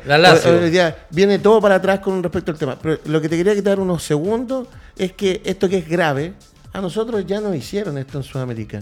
[1.11, 2.77] viene todo para atrás con respecto al tema.
[2.79, 4.67] Pero lo que te quería quitar unos segundos
[4.97, 6.33] es que esto que es grave,
[6.75, 8.81] a nosotros ya nos hicieron esto en Sudamérica.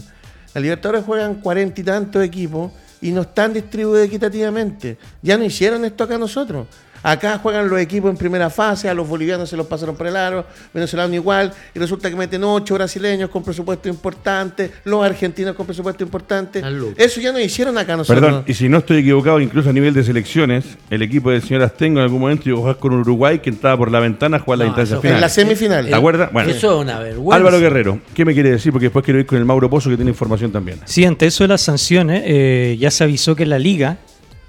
[0.52, 4.98] La Libertadores juegan cuarenta y tantos equipos y no están distribuidos equitativamente.
[5.22, 6.66] Ya no hicieron esto acá nosotros.
[7.04, 10.16] Acá juegan los equipos en primera fase, a los bolivianos se los pasaron por el
[10.16, 15.66] aro, venezolanos igual, y resulta que meten ocho brasileños con presupuesto importante, los argentinos con
[15.66, 16.62] presupuesto importante.
[16.96, 18.24] Eso ya no hicieron acá nosotros.
[18.24, 21.62] Perdón, y si no estoy equivocado, incluso a nivel de selecciones, el equipo del señor
[21.62, 24.40] Astengo en algún momento llegó a jugar con Uruguay, que entraba por la ventana a
[24.40, 25.16] jugar la instancia final.
[25.16, 25.86] En la semifinal.
[25.86, 26.32] ¿Te acuerdas?
[26.32, 27.36] Bueno, eso es una vergüenza.
[27.36, 28.72] Álvaro Guerrero, ¿qué me quiere decir?
[28.72, 30.80] Porque después quiero ir con el Mauro Pozo, que tiene información también.
[30.86, 33.98] Sí, ante eso de las sanciones, eh, ya se avisó que la liga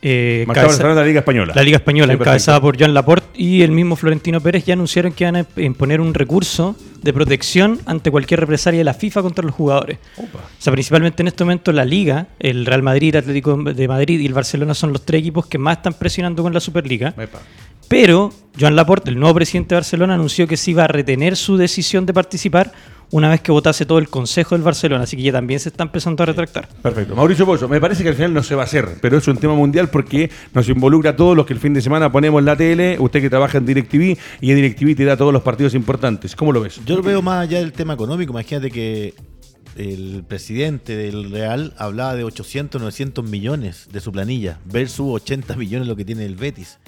[0.07, 1.53] eh, la Liga Española.
[1.55, 5.25] La Liga Española, encabezada por Joan Laporte y el mismo Florentino Pérez, ya anunciaron que
[5.25, 9.55] van a imponer un recurso de protección ante cualquier represalia de la FIFA contra los
[9.55, 9.97] jugadores.
[10.17, 10.23] O
[10.59, 14.33] sea, principalmente en este momento la Liga, el Real Madrid, Atlético de Madrid y el
[14.33, 17.15] Barcelona son los tres equipos que más están presionando con la Superliga.
[17.87, 21.57] Pero Joan Laporte, el nuevo presidente de Barcelona, anunció que se iba a retener su
[21.57, 22.71] decisión de participar
[23.11, 25.83] una vez que votase todo el Consejo del Barcelona, así que ya también se está
[25.83, 26.67] empezando a retractar.
[26.81, 27.15] Perfecto.
[27.15, 29.37] Mauricio Pozo, me parece que al final no se va a hacer, pero es un
[29.37, 32.45] tema mundial porque nos involucra a todos los que el fin de semana ponemos en
[32.45, 35.75] la tele, usted que trabaja en DirecTV y en DirecTV te da todos los partidos
[35.75, 36.35] importantes.
[36.35, 36.81] ¿Cómo lo ves?
[36.85, 39.13] Yo lo veo más allá del tema económico, imagínate que
[39.75, 45.87] el presidente del Real hablaba de 800, 900 millones de su planilla versus 80 millones
[45.87, 46.79] lo que tiene el Betis.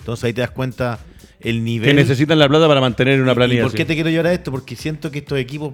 [0.00, 0.98] Entonces ahí te das cuenta
[1.40, 1.88] el nivel.
[1.88, 3.60] Que necesitan la plata para mantener una planilla.
[3.60, 4.50] ¿Y por qué te quiero llevar a esto?
[4.50, 5.72] Porque siento que estos equipos,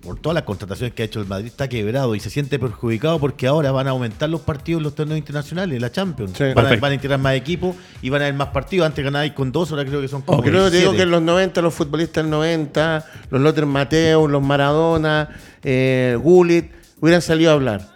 [0.00, 3.18] por todas las contrataciones que ha hecho el Madrid, está quebrado y se siente perjudicado
[3.18, 6.38] porque ahora van a aumentar los partidos en los torneos internacionales, la Champions.
[6.54, 8.86] van, a, integrar más equipos y van a haber más partidos.
[8.86, 10.42] Antes ganáis con dos, ahora creo que son como.
[10.42, 14.42] creo que digo que en los 90, los futbolistas del 90, los Lothar Mateo, los
[14.42, 15.28] Maradona,
[15.62, 17.95] eh, Gullit, hubieran salido a hablar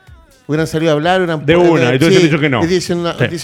[0.51, 1.21] hubieran salido a hablar.
[1.21, 2.67] Hubieran de una, y tú has dicho que no.
[2.67, 2.99] Dicen,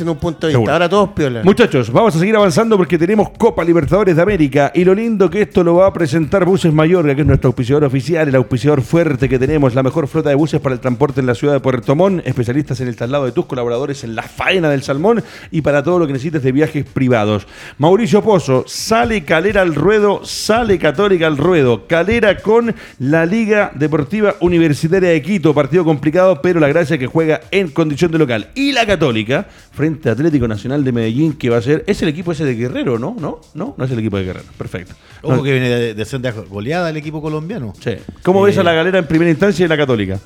[0.09, 0.73] un punto de vista.
[0.73, 1.43] Ahora todos piola.
[1.45, 5.43] Muchachos, vamos a seguir avanzando porque tenemos Copa Libertadores de América y lo lindo que
[5.43, 9.29] esto lo va a presentar Buses Mayorga, que es nuestro auspiciador oficial, el auspiciador fuerte
[9.29, 11.95] que tenemos, la mejor flota de buses para el transporte en la ciudad de Puerto
[11.95, 15.85] Montt, especialistas en el traslado de tus colaboradores en la faena del salmón y para
[15.85, 17.47] todo lo que necesites de viajes privados.
[17.79, 21.87] Mauricio Pozo, sale Calera al ruedo, sale Católica al ruedo.
[21.87, 27.41] Calera con la Liga Deportiva Universitaria de Quito, partido complicado, pero la gracia que juega
[27.51, 28.51] en condición de local.
[28.55, 31.85] Y la Católica, frente a Atlético Nacional de Medellín, que va a ser.
[31.87, 33.17] Es el equipo ese de Guerrero, ¿no?
[33.19, 33.41] ¿No?
[33.55, 34.47] No, no es el equipo de Guerrero.
[34.57, 34.95] Perfecto.
[35.23, 37.73] Ojo que viene de, de, goleada el equipo colombiano.
[37.81, 37.93] Sí.
[38.23, 40.21] ¿Cómo ves a la eh, galera en primera instancia y la Católica?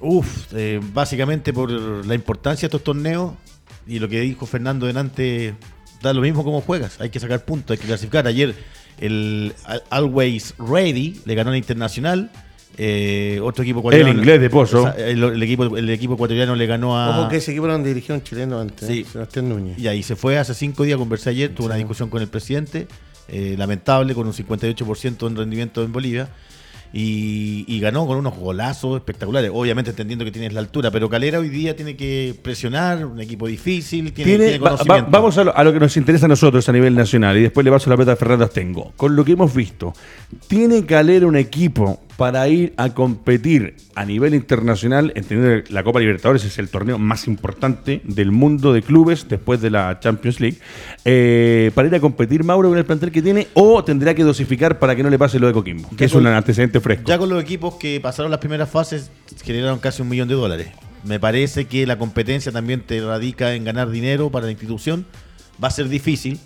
[0.00, 3.32] Uf, eh, básicamente por la importancia de estos torneos
[3.86, 5.54] y lo que dijo Fernando delante,
[6.02, 7.00] da lo mismo como juegas.
[7.00, 8.26] Hay que sacar puntos, hay que clasificar.
[8.26, 8.54] Ayer
[8.98, 9.54] el
[9.90, 12.30] Always Ready le ganó a Internacional
[12.78, 14.10] eh, otro equipo ecuatoriano.
[14.10, 14.94] El inglés de Pozo.
[14.96, 17.14] el, equipo, el equipo ecuatoriano le ganó a.
[17.14, 19.04] Como que ese equipo era un dirigente chileno antes, sí.
[19.04, 19.78] Sebastián Núñez.
[19.78, 22.86] Y ahí se fue hace cinco días, conversé ayer, tuvo una discusión con el presidente,
[23.28, 26.28] eh, lamentable, con un 58% en rendimiento en Bolivia.
[26.92, 29.50] Y, ganó con unos golazos espectaculares.
[29.52, 33.46] Obviamente entendiendo que tienes la altura, pero Calera hoy día tiene que presionar, un equipo
[33.46, 35.10] difícil, tiene, conocimiento.
[35.10, 37.90] vamos a lo, que nos interesa a nosotros a nivel nacional y después le paso
[37.90, 38.92] la pelota a Fernando Tengo.
[38.96, 39.92] Con lo que hemos visto,
[40.48, 46.00] ¿tiene Calera un equipo para ir a competir a nivel internacional, entendiendo que la Copa
[46.00, 50.58] Libertadores es el torneo más importante del mundo de clubes después de la Champions League,
[51.04, 54.78] eh, para ir a competir Mauro con el plantel que tiene o tendrá que dosificar
[54.78, 57.04] para que no le pase lo de Coquimbo, que es un antecedente fresco.
[57.06, 59.10] Ya con los equipos que pasaron las primeras fases
[59.44, 60.68] generaron casi un millón de dólares.
[61.04, 65.06] Me parece que la competencia también te radica en ganar dinero para la institución.
[65.62, 66.40] Va a ser difícil,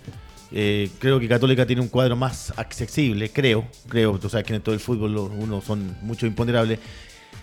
[0.51, 4.61] eh, creo que Católica tiene un cuadro más accesible, creo, creo, tú sabes que en
[4.61, 6.79] todo el fútbol uno son mucho imponderables.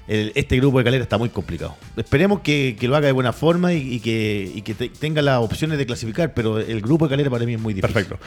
[0.06, 1.76] este grupo de Calera está muy complicado.
[1.96, 6.34] Esperemos que, lo haga de buena forma y, que, que tenga las opciones de clasificar,
[6.34, 7.94] pero el grupo de Calera para mí es muy difícil.
[7.94, 8.18] Perfecto.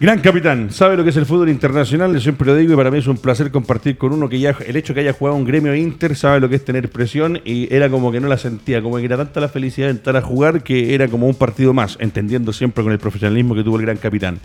[0.00, 2.90] Gran capitán, sabe lo que es el fútbol internacional, yo siempre lo digo y para
[2.90, 5.44] mí es un placer compartir con uno que ya, el hecho que haya jugado un
[5.44, 8.80] gremio Inter, sabe lo que es tener presión y era como que no la sentía,
[8.80, 11.74] como que era tanta la felicidad de entrar a jugar que era como un partido
[11.74, 14.38] más, entendiendo siempre con el profesionalismo que tuvo el gran capitán.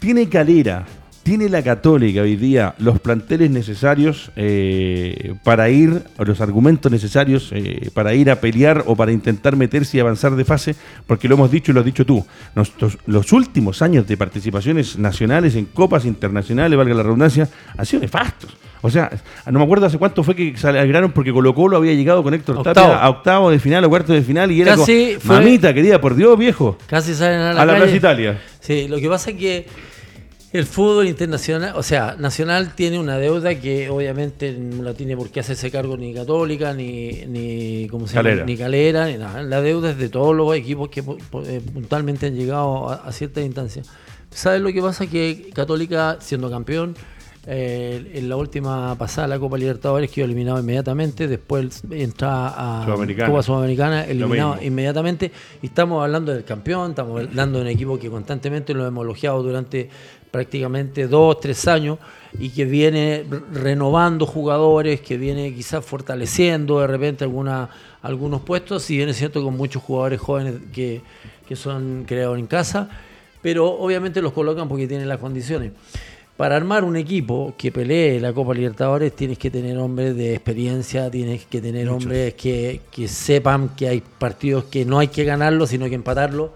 [0.00, 0.84] Tiene calera,
[1.22, 7.50] ¿Tiene la Católica hoy día los planteles necesarios eh, para ir, o los argumentos necesarios
[7.52, 10.74] eh, para ir a pelear o para intentar meterse y avanzar de fase?
[11.06, 12.24] Porque lo hemos dicho y lo has dicho tú.
[13.06, 18.56] los últimos años de participaciones nacionales en copas internacionales, valga la redundancia, han sido nefastos.
[18.82, 19.10] O sea,
[19.46, 22.62] no me acuerdo hace cuánto fue que salieron porque Colo Colo había llegado con Héctor
[22.62, 24.86] Tapia a octavo de final o cuarto de final y era como,
[25.24, 26.78] mamita querida, por Dios, viejo.
[26.86, 28.40] Casi salen a la, a la Plaza Italia.
[28.60, 29.66] Sí, lo que pasa es que
[30.52, 35.30] el fútbol internacional, o sea, nacional tiene una deuda que obviamente no la tiene por
[35.30, 38.44] qué hacerse cargo ni Católica, ni, ni, ¿cómo se Calera.
[38.44, 39.42] ni Calera, ni nada.
[39.42, 43.88] La deuda es de todos los equipos que eh, puntualmente han llegado a, ciertas instancias.
[44.30, 45.06] ¿Sabes lo que pasa?
[45.06, 46.96] Que Católica, siendo campeón,
[47.46, 52.84] eh, en la última pasada la Copa Libertadores quedó eliminado inmediatamente, después entra a
[53.26, 55.30] Copa Sudamericana, eliminado inmediatamente.
[55.62, 59.42] Y estamos hablando del campeón, estamos hablando de un equipo que constantemente lo hemos elogiado
[59.42, 59.88] durante
[60.30, 61.98] prácticamente dos, tres años
[62.38, 67.68] y que viene renovando jugadores, que viene quizás fortaleciendo de repente alguna,
[68.02, 71.00] algunos puestos, y viene cierto con muchos jugadores jóvenes que,
[71.48, 72.88] que son creados en casa,
[73.42, 75.72] pero obviamente los colocan porque tienen las condiciones.
[76.36, 81.10] Para armar un equipo que pelee la Copa Libertadores tienes que tener hombres de experiencia,
[81.10, 85.68] tienes que tener hombres que, que sepan que hay partidos que no hay que ganarlos,
[85.68, 86.50] sino que empatarlos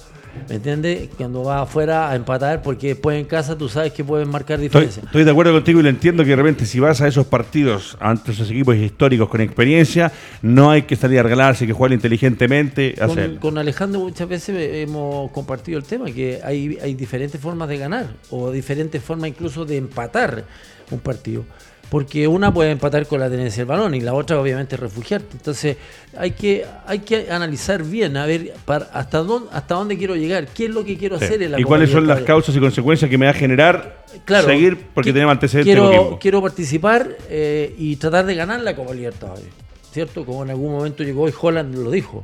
[0.48, 1.08] ¿Me entiendes?
[1.16, 5.02] Cuando vas afuera a empatar, porque después en casa tú sabes que pueden marcar diferencia.
[5.04, 7.96] Estoy, de acuerdo contigo y lo entiendo que de repente si vas a esos partidos
[8.00, 10.12] ante esos equipos históricos con experiencia,
[10.42, 12.94] no hay que salir a regalarse, hay que jugar inteligentemente.
[12.94, 17.78] Con, con, Alejandro muchas veces hemos compartido el tema, que hay, hay diferentes formas de
[17.78, 20.44] ganar o diferentes formas incluso de empatar
[20.90, 21.44] un partido
[21.90, 25.36] porque una puede empatar con la tenencia del balón y la otra obviamente refugiarte.
[25.36, 25.76] Entonces
[26.16, 30.48] hay que, hay que analizar bien, a ver para, hasta, dónde, hasta dónde quiero llegar,
[30.48, 33.10] qué es lo que quiero hacer en la ¿Y cuáles son las causas y consecuencias
[33.10, 34.04] que me va a generar
[34.44, 39.46] seguir porque tenemos antecedentes quiero, quiero participar eh, y tratar de ganar la Copa Libertadores,
[39.92, 40.24] ¿cierto?
[40.24, 42.22] Como en algún momento llegó y Holland lo dijo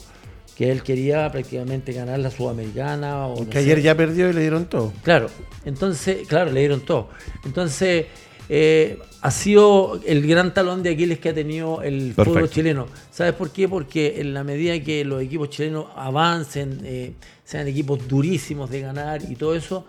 [0.60, 3.26] que él quería prácticamente ganar la Sudamericana.
[3.28, 4.92] O que ayer ya perdió y le dieron todo.
[5.02, 5.28] Claro,
[5.64, 7.08] entonces, claro, le dieron todo.
[7.46, 8.04] Entonces,
[8.50, 12.86] eh, ha sido el gran talón de Aquiles que ha tenido el fútbol chileno.
[13.10, 13.68] ¿Sabes por qué?
[13.68, 17.12] Porque en la medida que los equipos chilenos avancen, eh,
[17.44, 19.84] sean equipos durísimos de ganar y todo eso,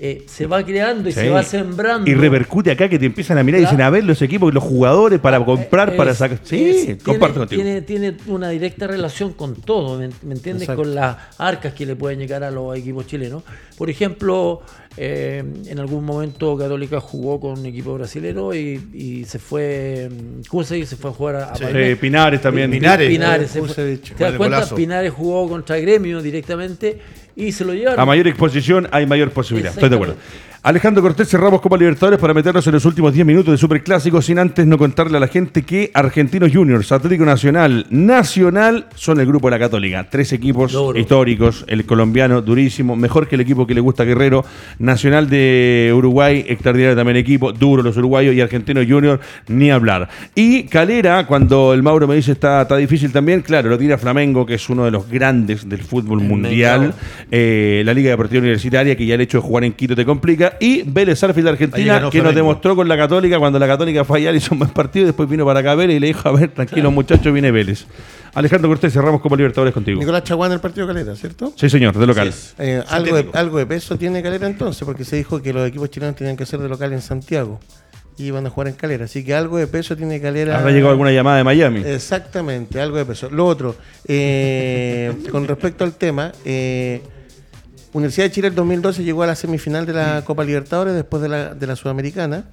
[0.00, 2.10] eh, se va creando y se va sembrando.
[2.10, 4.54] Y repercute acá que te empiezan a mirar y dicen a ver los equipos y
[4.54, 6.40] los jugadores para comprar, para sacar.
[6.42, 7.62] Sí, comparto contigo.
[7.62, 10.68] Tiene, tiene, una directa relación con todo, ¿me, entiendes?
[10.68, 13.44] Con las arcas que le pueden llegar a los equipos chilenos.
[13.78, 14.62] Por ejemplo,
[14.96, 20.08] eh, en algún momento Católica jugó con un equipo brasilero y, se fue.
[20.48, 21.52] ¿Cómo se Se fue a jugar a,
[22.00, 22.70] Pinares también.
[22.70, 23.08] Pinares.
[23.08, 24.66] Pinares ¿Te das cuenta?
[24.74, 26.98] Pinares jugó contra Gremio directamente
[27.34, 28.00] y se lo llevaron.
[28.00, 29.72] A mayor exposición hay mayor posibilidad.
[29.72, 30.16] Estoy de acuerdo.
[30.64, 34.38] Alejandro Cortés, cerramos Copa Libertadores para meternos en los últimos 10 minutos de Superclásico sin
[34.38, 39.48] antes no contarle a la gente que Argentinos Juniors, Atlético Nacional, Nacional son el grupo
[39.48, 40.08] de la Católica.
[40.08, 44.42] Tres equipos históricos, el colombiano durísimo, mejor que el equipo que le gusta a Guerrero,
[44.78, 50.08] Nacional de Uruguay, extraordinario también equipo, duro los uruguayos y Argentinos Juniors, ni hablar.
[50.34, 54.46] Y Calera, cuando el Mauro me dice está, está difícil también, claro, lo tira Flamengo,
[54.46, 56.94] que es uno de los grandes del fútbol mundial,
[57.30, 60.53] eh, la Liga Deportiva Universitaria, que ya el hecho de jugar en Quito te complica
[60.60, 64.18] y Vélez Arfield de Argentina, que nos demostró con la Católica cuando la Católica fue
[64.18, 66.50] allá, hizo un buen partido, después vino para acá Vélez y le dijo, a ver,
[66.50, 67.86] tranquilo muchachos, viene Vélez.
[68.34, 70.00] Alejandro Cortés, cerramos como Libertadores contigo.
[70.00, 71.52] Nicolás Chaguán del partido Calera, ¿cierto?
[71.56, 72.32] Sí, señor, de local.
[72.58, 75.90] Eh, algo, de, algo de peso tiene Calera entonces, porque se dijo que los equipos
[75.90, 77.60] chilenos tenían que ser de local en Santiago
[78.16, 79.04] y iban a jugar en Calera.
[79.04, 80.58] Así que algo de peso tiene Calera.
[80.58, 81.82] Habrá llegado alguna llamada de Miami.
[81.84, 83.30] Exactamente, algo de peso.
[83.30, 83.76] Lo otro,
[84.06, 87.02] eh, con respecto al tema, eh,
[87.94, 91.28] Universidad de Chile el 2012 llegó a la semifinal de la Copa Libertadores después de
[91.28, 92.44] la, de la Sudamericana,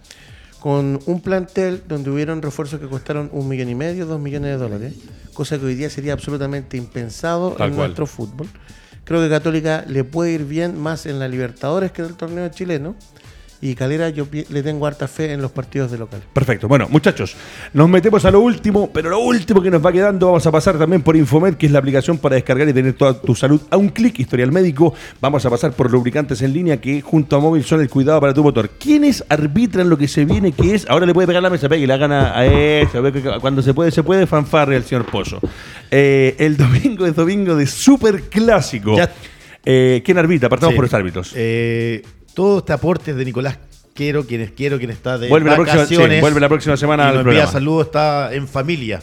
[0.59, 4.57] con un plantel donde hubieron refuerzos que costaron un millón y medio, dos millones de
[4.57, 4.93] dólares,
[5.33, 8.47] cosa que hoy día sería absolutamente impensado en nuestro fútbol.
[9.03, 12.47] Creo que Católica le puede ir bien más en la Libertadores que en el torneo
[12.49, 12.95] chileno
[13.61, 16.21] y Calera yo le tengo harta fe en los partidos de local.
[16.33, 16.67] Perfecto.
[16.67, 17.35] Bueno, muchachos,
[17.73, 20.79] nos metemos a lo último, pero lo último que nos va quedando, vamos a pasar
[20.79, 23.77] también por Infomed, que es la aplicación para descargar y tener toda tu salud a
[23.77, 24.93] un clic, historial médico.
[25.21, 28.33] Vamos a pasar por lubricantes en línea que junto a móvil son el cuidado para
[28.33, 28.69] tu motor.
[28.71, 30.51] ¿Quiénes arbitran lo que se viene?
[30.51, 33.01] Que es, ahora le puede pegar la mesa, pegue y la gana a eso,
[33.39, 35.39] cuando se puede, se puede, fanfarre al señor Pozo.
[35.89, 38.95] Eh, el domingo es domingo de super clásico.
[39.63, 40.49] Eh, ¿Quién arbitra?
[40.49, 41.33] Partamos por los árbitros.
[41.35, 42.01] Eh,
[42.33, 43.57] todo este aporte de Nicolás
[43.93, 45.91] Quiero, quienes quiero, quien está de vuelve vacaciones.
[45.91, 47.51] La próxima, vuelve la próxima semana al programa.
[47.51, 49.01] saludos, está en familia.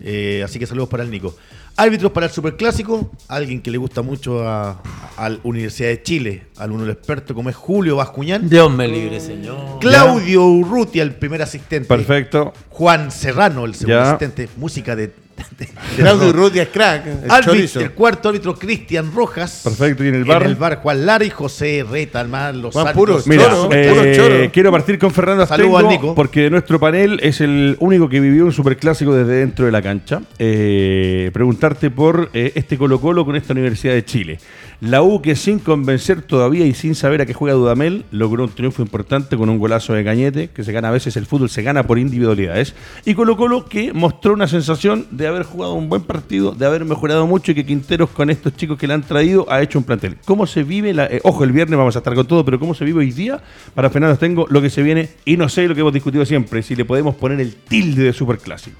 [0.00, 1.34] Eh, así que saludos para el Nico.
[1.76, 4.82] Árbitros para el Superclásico, alguien que le gusta mucho a,
[5.18, 8.48] la Universidad de Chile, al uno experto como es Julio Bascuñán.
[8.48, 9.78] Dios me libre, señor.
[9.80, 11.86] Claudio Urrutia, el primer asistente.
[11.86, 12.52] Perfecto.
[12.70, 14.48] Juan Serrano, el segundo asistente.
[14.56, 15.12] Música de
[15.96, 17.06] Claudio Urrutia es crack.
[17.06, 19.60] El, el cuarto árbitro Cristian Rojas.
[19.64, 20.04] Perfecto.
[20.04, 20.42] ¿Y en el bar?
[20.42, 22.62] En el bar Juan Lara y José Reta, hermano.
[22.62, 26.14] Los Juan puros Mira, eh, quiero partir con Fernando Astengo, Nico.
[26.14, 30.22] porque nuestro panel es el único que vivió un superclásico desde dentro de la cancha.
[30.38, 34.38] Eh, preguntarte por eh, este Colo Colo con esta Universidad de Chile.
[34.80, 38.50] La U que sin convencer todavía y sin saber a qué juega Dudamel, logró un
[38.50, 41.62] triunfo importante con un golazo de Cañete, que se gana a veces el fútbol, se
[41.62, 42.74] gana por individualidades.
[43.06, 46.84] Y Colo Colo que mostró una sensación de haber jugado un buen partido, de haber
[46.84, 49.84] mejorado mucho y que Quinteros con estos chicos que le han traído ha hecho un
[49.84, 50.18] plantel.
[50.26, 50.92] ¿Cómo se vive?
[50.92, 53.12] La, eh, ojo, el viernes vamos a estar con todo, pero ¿cómo se vive hoy
[53.12, 53.40] día?
[53.74, 56.62] Para Fernando tengo lo que se viene y no sé lo que hemos discutido siempre,
[56.62, 58.78] si le podemos poner el tilde de superclásico.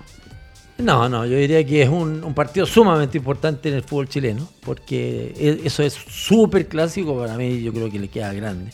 [0.78, 5.32] No, no, yo diría que es un, partido sumamente importante en el fútbol chileno, porque
[5.36, 8.72] e, eso es súper clásico para mí, yo creo que le queda grande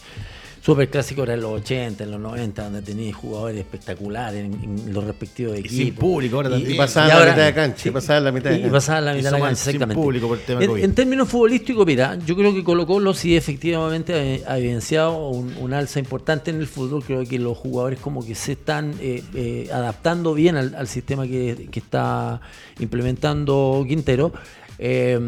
[0.62, 5.02] super clásico era en los 80, en los 90, donde tenía jugadores espectaculares en, los
[5.04, 5.72] respectivos equipos.
[5.72, 6.70] Y sin público ahora también.
[6.72, 7.88] Y, pasaban la mitad de cancha.
[7.88, 8.68] y pasaban la mitad de cancha.
[8.68, 9.94] Y pasaban la mitad de cancha, exactamente.
[9.94, 13.36] público por el tema en, en, términos futbolísticos, mira, yo creo que Colo Colo sí
[13.36, 17.02] efectivamente ha, evidenciado un, alza importante en el fútbol.
[17.02, 21.68] Creo que los jugadores como que se están eh, eh, adaptando bien al, sistema que,
[21.72, 22.40] que, está
[22.78, 24.32] implementando Quintero.
[24.78, 25.18] Eh,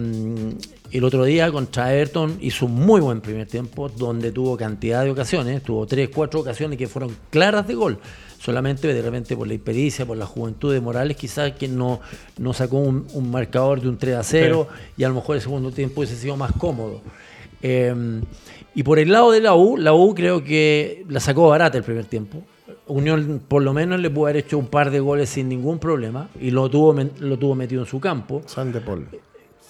[0.98, 5.10] el otro día contra Everton hizo un muy buen primer tiempo, donde tuvo cantidad de
[5.10, 7.98] ocasiones, tuvo tres, cuatro ocasiones que fueron claras de gol.
[8.38, 12.00] Solamente de repente por la impericia, por la juventud de Morales, quizás que no,
[12.38, 15.72] no sacó un, marcador de un 3 a 0 y a lo mejor el segundo
[15.72, 17.00] tiempo hubiese sido más cómodo.
[17.60, 18.22] Em,
[18.76, 21.82] y por el lado de la U, la U creo que la sacó barata el
[21.82, 22.40] primer tiempo.
[22.86, 26.28] Unión por lo menos le pudo haber hecho un par de goles sin ningún problema
[26.40, 28.42] y lo tuvo, lo tuvo metido en su campo.
[28.46, 29.08] San de Paul.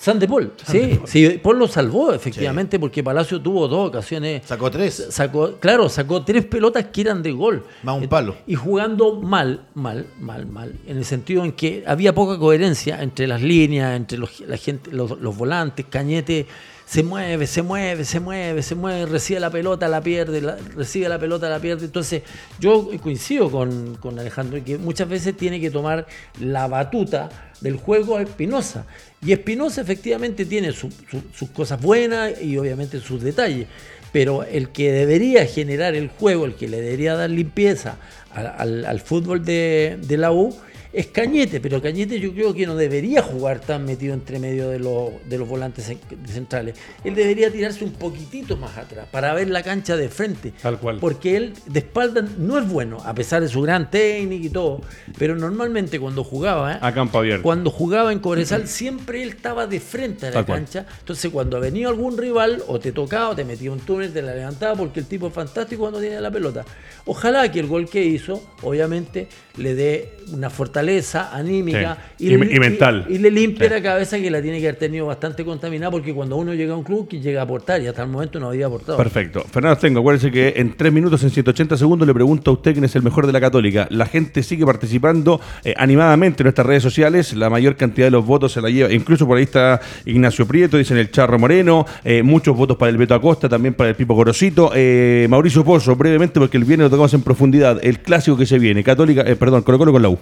[0.04, 4.42] San de Paul, sí, sí, Paul lo salvó efectivamente porque Palacio tuvo dos ocasiones.
[4.44, 5.06] Sacó tres.
[5.08, 7.64] Sacó, claro, sacó tres pelotas que eran de gol.
[7.82, 8.36] Más un palo.
[8.46, 10.74] Y jugando mal, mal, mal, mal.
[10.86, 14.90] En el sentido en que había poca coherencia entre las líneas, entre los, la gente,
[14.92, 16.48] los, volantes, Cañete
[16.84, 20.42] se mueve, se mueve, se mueve, se mueve, recibe la pelota, la pierde,
[20.76, 21.86] recibe la pelota, la pierde.
[21.86, 22.24] Entonces,
[22.60, 26.06] yo coincido con, con Alejandro que muchas veces tiene que tomar
[26.40, 27.30] la batuta
[27.62, 28.84] del juego a Espinosa.
[29.24, 33.66] Y Espinosa efectivamente tiene sus cosas buenas y obviamente sus detalles,
[34.12, 37.96] pero el que debería generar el juego, el que le debería dar limpieza
[38.32, 40.54] al, fútbol de, de la U,
[40.94, 44.78] es Cañete, pero Cañete yo creo que no debería jugar tan metido entre medio de,
[44.78, 45.90] los, de los volantes
[46.26, 46.76] centrales.
[47.02, 50.52] Él debería tirarse un poquitito más atrás para ver la cancha de frente.
[50.62, 50.98] Tal cual.
[51.00, 54.82] Porque él de espalda no es bueno, a pesar de su gran técnica y todo.
[55.18, 56.74] Pero normalmente cuando jugaba.
[56.74, 56.78] ¿eh?
[56.80, 57.42] A campo abierto.
[57.42, 60.86] Cuando jugaba en Cobresal, siempre él estaba de frente a la cancha.
[61.00, 64.22] Entonces, cuando ha venido algún rival, o te tocaba, o te metía un túnel, te
[64.22, 66.64] la levantaba, porque el tipo es fantástico cuando tiene la pelota.
[67.06, 70.83] Ojalá que el gol que hizo, obviamente, le dé una fortaleza
[71.32, 73.06] anímica y, mental.
[73.08, 76.36] Y, le limpie la cabeza que la tiene que haber tenido bastante contaminada porque cuando
[76.36, 78.98] uno llega a un club llega a aportar y hasta el momento no había aportado.
[78.98, 79.44] Perfecto.
[79.50, 82.84] Fernando Tengo, acuérdese que en tres minutos, en 180 segundos, le pregunto a usted quién
[82.84, 83.86] es el mejor de la Católica.
[83.90, 87.34] La gente sigue participando eh, animadamente en nuestras redes sociales.
[87.34, 88.92] La mayor cantidad de los votos se la lleva.
[88.92, 91.86] Incluso por ahí está Ignacio Prieto, dicen el Charro Moreno.
[92.04, 94.70] Eh, muchos votos para el Beto Acosta, también para el Pipo Gorosito.
[94.74, 97.78] Eh, Mauricio Pozo, brevemente, porque el viernes lo tocamos en profundidad.
[97.82, 98.82] El clásico que se viene.
[98.84, 100.18] Católica, perdón, Colo Colo con la U.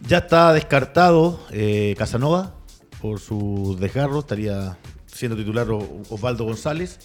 [0.00, 2.54] Ya está descartado eh, Casanova
[3.00, 5.66] por su desgarro, estaría siendo titular
[6.10, 6.98] Osvaldo González.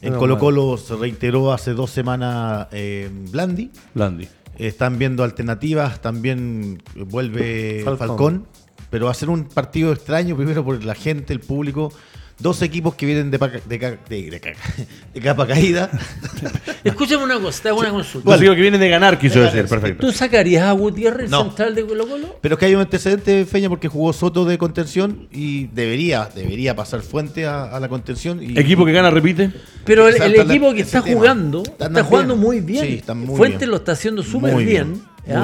[0.00, 3.70] En Colo Colo se reiteró hace dos semanas eh, Blandi.
[3.94, 4.28] Blandi.
[4.56, 8.46] Están viendo alternativas, también vuelve Falcón.
[8.90, 11.92] pero va a ser un partido extraño, primero por la gente, el público
[12.38, 15.90] dos equipos que vienen de, de, capa caída.
[16.84, 18.24] Escúchame una cosa, te hago una consulta.
[18.24, 20.06] Bueno, digo que vienen de ganar, quiso decir, perfecto.
[20.06, 22.36] ¿Tú sacarías a Gutiérrez central de Colo Colo?
[22.40, 26.76] Pero es que hay un antecedente, Feña, porque jugó Soto de contención y debería, debería
[26.76, 28.42] pasar Fuente a, la contención.
[28.42, 29.50] Y, ¿Equipo que gana repite?
[29.84, 33.02] Pero el, equipo que está jugando, está, jugando muy bien.
[33.36, 35.02] Fuente lo está haciendo súper bien.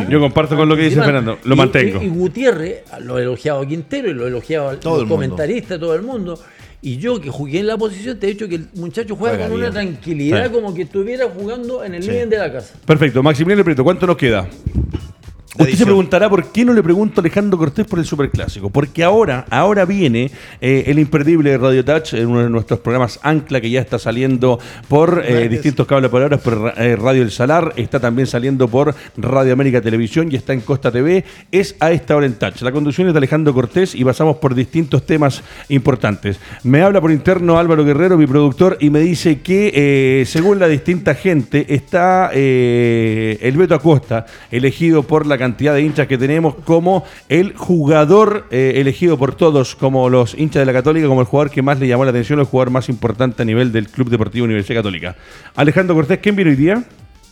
[0.09, 2.03] Yo comparto con lo que dice Fernando, lo mantengo.
[2.03, 6.39] Y, Gutiérrez, lo elogiado a Quintero y lo elogiado al comentarista, todo el mundo.
[6.85, 9.57] Y yo que jugué en la posición, te he dicho que el muchacho juega, con
[9.57, 12.75] una tranquilidad como que estuviera jugando en el living de la casa.
[12.85, 13.23] Perfecto.
[13.23, 14.47] Maximiliano Prieto, ¿cuánto nos queda?
[15.57, 18.71] Usted se preguntará por qué no le pregunto a Alejandro Cortés por el Superclásico.
[18.71, 23.61] Porque ahora, ahora viene eh, el imperdible Radio Touch, en uno de nuestros programas Ancla,
[23.61, 28.01] que ya está saliendo por eh, distintos cables por por eh, Radio El Salar, está
[28.01, 31.25] también saliendo por Radio América Televisión y está en Costa TV.
[31.53, 32.61] Es a esta hora en Touch.
[32.63, 36.41] La conducción es de Alejandro Cortés y pasamos por distintos temas importantes.
[36.65, 41.15] Me habla por interno Álvaro Guerrero, mi productor, y me dice que según la distinta
[41.15, 47.55] gente está el Beto Acosta, elegido por la cantidad de hinchas que tenemos como el
[47.55, 51.61] jugador eh, elegido por todos, como los hinchas de la Católica, como el jugador que
[51.61, 54.79] más le llamó la atención, el jugador más importante a nivel del Club Deportivo Universidad
[54.79, 55.17] Católica.
[55.55, 56.83] Alejandro Cortés, ¿quién vino hoy día?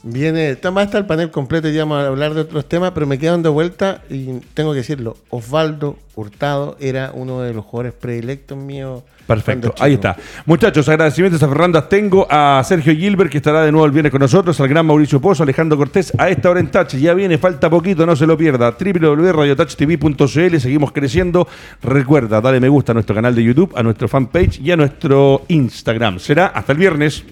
[0.05, 3.07] Viene, está más está el panel completo y vamos a hablar de otros temas, pero
[3.07, 7.93] me quedan de vuelta y tengo que decirlo, Osvaldo Hurtado era uno de los jugadores
[7.95, 9.05] predilectos míos.
[9.29, 10.17] Perfecto, ahí está.
[10.45, 14.21] Muchachos, agradecimientos a Fernando Tengo, a Sergio Gilbert, que estará de nuevo el viernes con
[14.21, 17.71] nosotros, al gran Mauricio Pozo, Alejandro Cortés, a esta hora en Touch, ya viene, falta
[17.71, 21.47] poquito, no se lo pierda, www.radiotouchtv.cl, seguimos creciendo,
[21.81, 25.45] recuerda, dale me gusta a nuestro canal de YouTube, a nuestro fanpage y a nuestro
[25.47, 26.19] Instagram.
[26.19, 27.25] Será hasta el viernes.